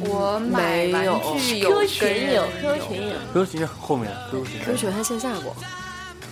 [0.00, 5.54] 我买没有玩具有 QQ 群有，QQ 群有？QQ 群是后面，QQ 群 QQ 群还线下过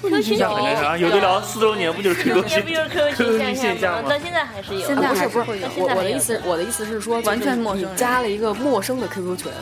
[0.00, 4.02] ，，QQ 群很难啥，有的聊四周年不就是 QQ 群也不就是 QQ 群线下吗？
[4.02, 4.18] 吗到？
[4.18, 4.86] 现在还是有。
[4.86, 9.52] 现在不是不是还是会有，我我的意思我的意思是说，完全陌生加了一个陌生的 QQ 群，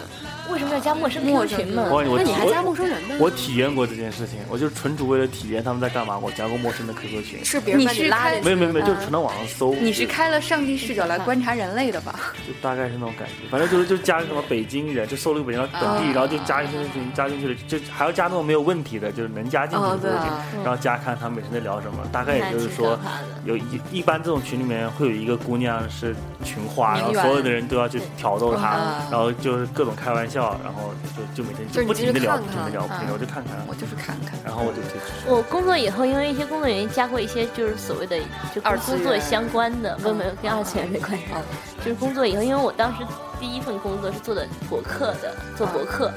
[0.51, 1.84] 为什么要加陌生陌 QQ 生群嘛？
[1.90, 3.14] 我我那你还加陌生人呢？
[3.18, 7.45] 我体验过这件事情，我就纯属为了体验他们在干嘛，我加过陌生的 QQ 群。
[7.45, 9.74] 是别人把你是拉进去没有没有没有，就是啊纯到网上搜。
[9.74, 12.32] 你是开了上帝视角来观察人类的吧？
[12.47, 22.99] 就大概是那种感觉，反正就是就加什么北京人，就搜了个北京人本地，啊然后就加一些群加进去了，就还要加那种没有问题的，就是能加进去的啊对东西啊然后加看他们每天在聊什么，大概也就是说
[23.45, 26.14] 有一一般这种群里面会有一个姑娘是
[26.45, 34.39] 群花，然后所有的人都要去挑逗她啊，然后就是各种开玩笑，然后就就每天就不停的聊，不停的聊，不停看的我就看看，我就是看看。
[34.45, 38.18] 然后我就就我工作以后，因为一些工作原因，加过一些就是所谓的
[38.55, 41.24] 就跟工作相关的，不没有跟二次元没关系。
[41.85, 43.05] 就是工作以后，因为我当时
[43.39, 46.11] 第一份工作是做的博客的，做博客，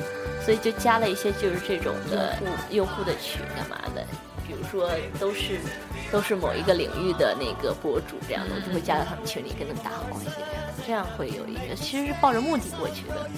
[0.43, 2.37] 所以就加了一些就是这种的
[2.69, 4.05] 用户的群干嘛的，
[4.47, 4.89] 比如说
[5.19, 5.59] 都是
[6.11, 10.63] 都是某一个领域的那个博主这样的，我就会加到他们群里跟他们打好关系，这样
[11.17, 13.29] 会有一个其实是抱着目的过去的，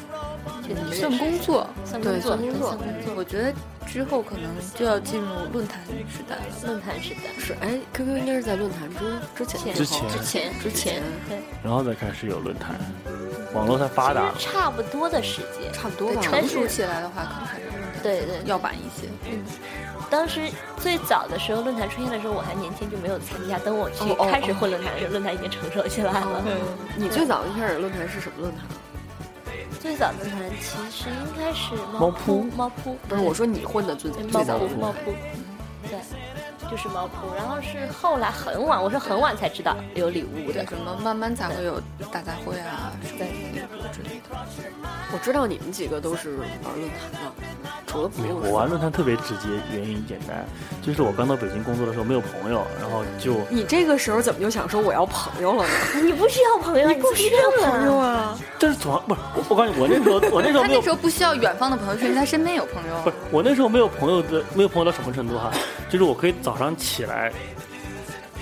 [0.67, 3.53] 觉得算工作，算工作，算工作算工作，我觉得
[3.87, 6.41] 之后可能就要进入论坛时代了。
[6.65, 7.21] 论坛时代。
[7.39, 12.75] 是哎，QQ 应该是在论坛之之前之前之前之前对，然后再开始有论坛，
[13.53, 15.71] 网络太发达了差不多的时间。
[15.73, 16.21] 差不多吧。
[16.21, 17.65] 成熟起来的话，可能还是
[18.03, 19.07] 对对，要晚一些。
[20.09, 23.59] 当时最早的时候，论坛出现的时候，我还年轻，就没有参加。
[23.59, 26.43] 等我去开始混论坛的时候，论坛已经成熟起来了。
[26.95, 28.65] 你最早一开始论坛是什么论坛？
[29.79, 32.97] 最早论坛其实应该是猫扑，猫扑。
[33.07, 35.13] 不是我说你混的最对猫最早的扑，猫扑，
[35.87, 35.99] 对，
[36.69, 37.33] 就是猫扑。
[37.35, 40.65] 然后是后来很晚，我是很晚才知道有礼物，的。
[40.65, 43.27] 什么慢慢才会有大杂烩啊，什么对
[43.91, 44.37] 之类的。
[45.11, 47.17] 我知道你们几个都是玩论坛的，
[47.87, 50.45] 除了没有，朋友我玩论坛特别直接，原因简单，
[50.83, 55.69] 就是我刚到北京工作的时候没有朋友，然后就你这个时候怎么就想说我要朋友了呢？
[56.03, 58.37] 你不需要朋友，你不需要朋友啊。
[58.59, 63.15] 但是总不是我，我告诉你，我那时候我那时候他那时候不需要远方的朋友，是因为他身边有朋友不是。
[63.31, 65.49] 我那时候没有朋友的，没有朋友到什么程度哈，
[65.89, 67.31] 就是我可以早上起来，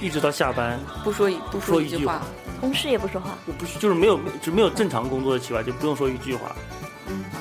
[0.02, 2.22] 一直到下班，不说一不说一句话。
[2.60, 6.56] 同事也不说话，我不需就是没有就没有正常工作的习惯，就不用说一句话。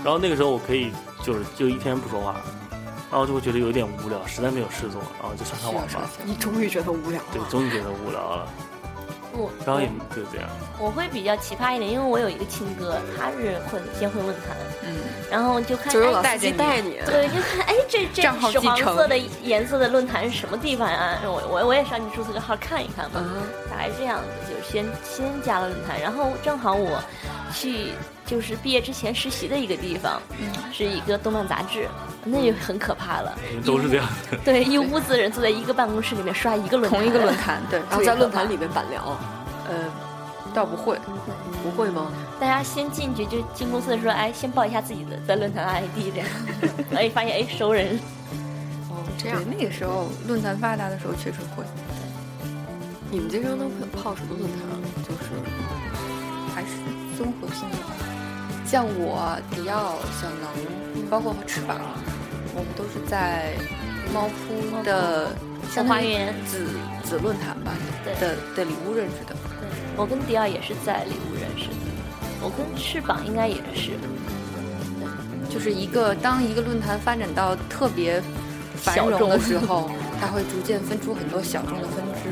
[0.04, 2.36] 然后那个时候我可以就是就一天不说话，
[3.10, 6.08] 然后就会觉得有点无聊，实在没有事做，然后就上上网吧。
[6.24, 7.28] 你终于觉得无聊了。
[7.32, 8.48] 对，终于觉得无聊了，
[9.36, 10.48] 我然后也就这样。
[10.78, 14.96] 我会比较奇葩一点，因为我有一个亲哥，他是混先混论坛，嗯，
[15.30, 21.18] 然后就看哎就是老司带带你，对，就看哎，这 这黄色的颜色的论坛是什么地方呀？
[21.24, 27.02] 我我我也上去注册个号看一看嘛，嗯，大概这样子，就是先先加了论坛，然后正好我
[27.58, 27.92] 去
[28.26, 31.88] 就是毕业之前实习的一个地方，嗯是一个动漫杂志，
[32.24, 34.36] 那就很可怕了，都是这样的。
[34.44, 39.02] 对，一屋子人坐在一个办公室里面刷一个论坛，同一个论坛，对， 然后在论坛里面板聊，
[39.68, 39.74] 呃，
[40.52, 40.98] 倒不会，
[41.62, 42.12] 不会吗？
[42.38, 46.28] 大家先进去就进公司的时候，哎，先报一下自己的在论坛的 ID 这样，
[46.94, 47.98] 哎，发现哎熟人，
[48.90, 51.64] 哦，这对样，，那个时候论坛发达的时候确实会，
[53.10, 53.64] 你们经常都
[53.96, 54.60] 泡什么论坛？
[54.68, 54.76] 啊
[55.06, 55.30] 就是
[56.54, 56.68] 还是
[57.16, 57.94] 综合性的吧。
[58.66, 61.78] 像我、迪奥、小能，包括翅膀，
[62.54, 63.54] 我们都是在
[64.12, 65.28] 猫扑的
[65.74, 66.66] 后花园子
[67.04, 67.72] 子论坛吧
[68.20, 69.34] 的的礼物认识的。
[69.34, 71.76] 对我跟迪奥也是在礼物认识的，
[72.42, 73.92] 我跟翅膀应该也是，
[75.48, 78.20] 就是一个当一个论坛发展到特别
[78.74, 79.88] 繁荣的时候，
[80.20, 82.28] 它会逐渐分出很多小众的分支。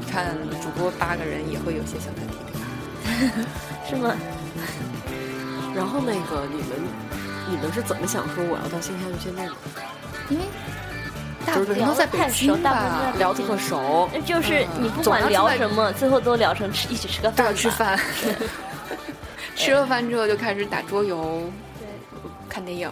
[0.00, 2.41] 你看，主播八个人也会有些小团体？
[3.88, 4.14] 是吗？
[5.74, 6.68] 然后那个你们
[7.50, 9.54] 你们是怎么想说我要到线下去见面的？
[10.28, 10.44] 因为
[11.44, 17.98] 大部分都在北京吧聊得特熟，那就是你不管聊什么，最后都聊成吃一起吃个饭吃饭。
[19.56, 21.50] 吃了饭之后就开始打桌游、
[22.48, 22.90] 看电影。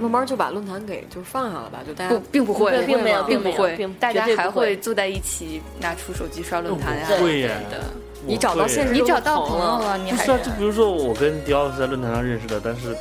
[0.00, 7.06] 慢慢就把论坛给就放下了吧，就大不家，并不会，并没有并不会大家还会会坐在一起拿出手机刷论坛呀。
[7.08, 7.84] 不会耶的。
[8.26, 12.94] 你找到现实实你中的找到朋友了，你还不是啊，就比如说我跟迪奥是在论坛上认识的，但是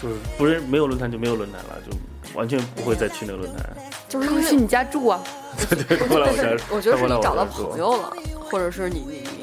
[0.00, 3.64] 就是不认没有论坛就没有论坛了，就完全不会再去那个论坛。
[4.08, 5.20] 就是去你家住啊。
[5.68, 8.12] 对，过来我家，我觉得是你找到朋友了，
[8.48, 9.39] 或者是你你你，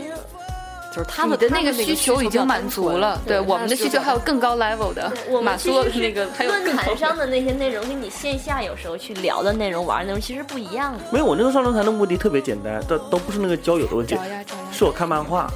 [0.98, 11.04] 就是他你们的那个需求已经满足了，对对我们的需求还有更高 level 的我，马们斯洛的其实那个还有论坛上的那些内容，跟你线下有时候去聊的内容、玩的内容其实不一样的。
[11.12, 14.62] 没有，我那个上论坛的目的特别简单，都都不是那个交友的问题找，呀找呀。
[14.72, 15.48] 是我看漫画。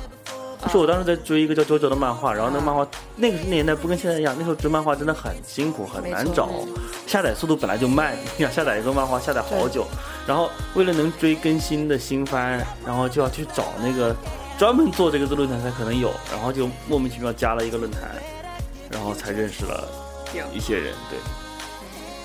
[0.70, 6.50] 是我当时在追一个叫《九九》的漫画，然后那个漫画那个年代不跟现在一样，那时候追漫画真的很辛苦很难找，
[7.08, 9.88] 下载速度本来就慢，你想下载一个漫画下载好久，
[10.28, 14.16] 然后为了能追更新的新番，然后就要去找那个
[14.62, 18.01] 专门做这个的论坛才可能有，然后就莫名其妙加了一个论坛，
[18.91, 19.89] 然后才认识了
[20.53, 21.18] 一些人，对。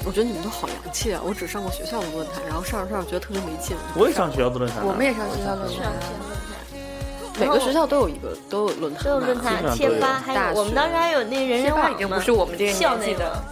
[0.05, 1.22] 我觉得你们都好洋气啊！
[1.24, 3.74] 我只上过学校的论坛，然后上着上着觉得特别没劲。
[3.97, 5.93] 我也上学校的论坛啊，我们也上学校论上坛，
[7.41, 11.91] 每个学校都有一个都有论坛，都有论坛、贴吧，还有我们当时还有那人人网嘛。
[11.91, 13.43] 已经不是我们这个校年纪的，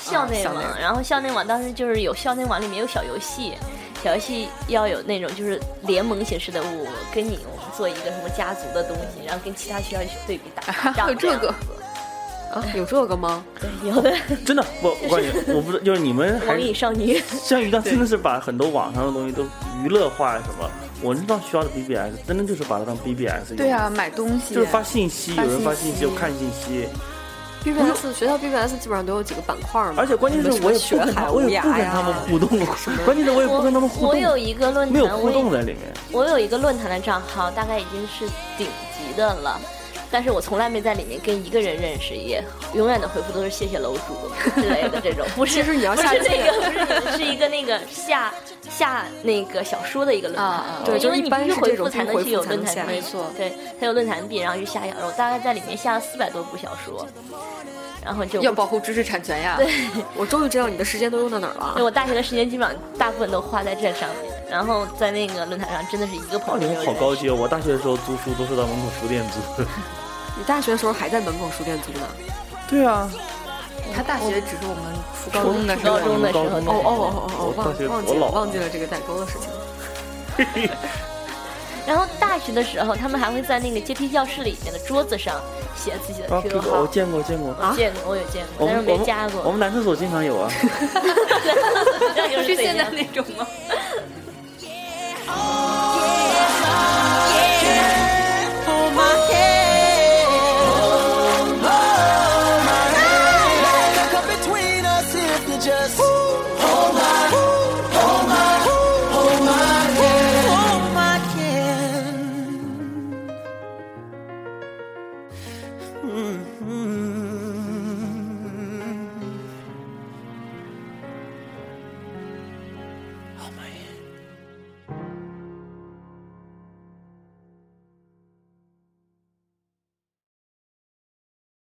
[0.00, 3.54] 校内网校内网，然后校内网当时就是有校内网里面有小游戏，
[4.02, 11.48] 小游戏要有那种就是联盟形式的，我跟你我们做一个什么家族的东西，然后跟其他学校去对比打还 仗有这个
[12.52, 13.44] 啊，有这个吗？
[13.60, 14.12] 对，有的
[14.44, 19.44] 真的，我我感觉我不是，就是你们还网瘾少女， 像鱼缸真的是把很多网上的东西都
[19.84, 20.68] 娱乐化什么。
[21.02, 23.56] 我那帮学校的 BBS 真的就是把它当 BBS 用。
[23.56, 26.88] 对啊，，买东西就是发信息，发有人发信息信息，有看信息，
[27.62, 32.48] BBS 学校 BBS 基本上都有几个板块嘛，而且关键是我也不学海跟他，我无涯也不跟他们呀，互动，
[33.04, 35.92] 关键是我也不跟他们互动，我有一个论坛，没有互动在里面。
[36.10, 39.60] 我有一个论坛的账号，大概已经是顶级的了，
[40.10, 42.42] 但是我从来没在里面跟一个人认识，也
[42.74, 44.16] 永远的回复都是谢谢楼主
[44.60, 48.32] 之类的这种， 不是其实你要不是下那个，不是你们是一个那个下
[48.68, 53.30] 下那个小说的一个论坛，对就是因为你是回复才能去有论坛没错。
[53.36, 57.06] 对，才有论坛币，然后去下小说，我大概在里面下了四百多部小说，
[58.04, 59.56] 然后就要保护知识产权呀。
[59.58, 59.70] 对
[60.16, 61.82] 我终于知道你的时间都用到哪儿了对。
[61.82, 67.34] 我大学的时间基本上大部分都花在这上面，然后在那个论坛上真的是一个朋哦，你们友没有好高级哦！
[67.34, 69.62] 我大学的时候租书都是到门口书店租。
[70.36, 72.06] 你大学的时候还在门口书店租呢？
[72.68, 73.10] 对啊，
[73.94, 79.50] 他大学只是我们初高中的时候高，中的时候哦哦哦哦哦，我大学忘忘记了我老忘记了这个代沟的事情。
[81.86, 85.40] 然后大学的时候他们还会在那个阶梯教室里面的桌子上
[85.76, 86.80] 写自己的 qq 号。
[86.82, 87.52] 我见过见过。
[87.54, 87.74] 啊？
[87.76, 89.42] 见过我有见过但是没加过。
[89.42, 90.50] 我们男厕所经常有啊。
[92.14, 93.46] 对就 是现在那种吗？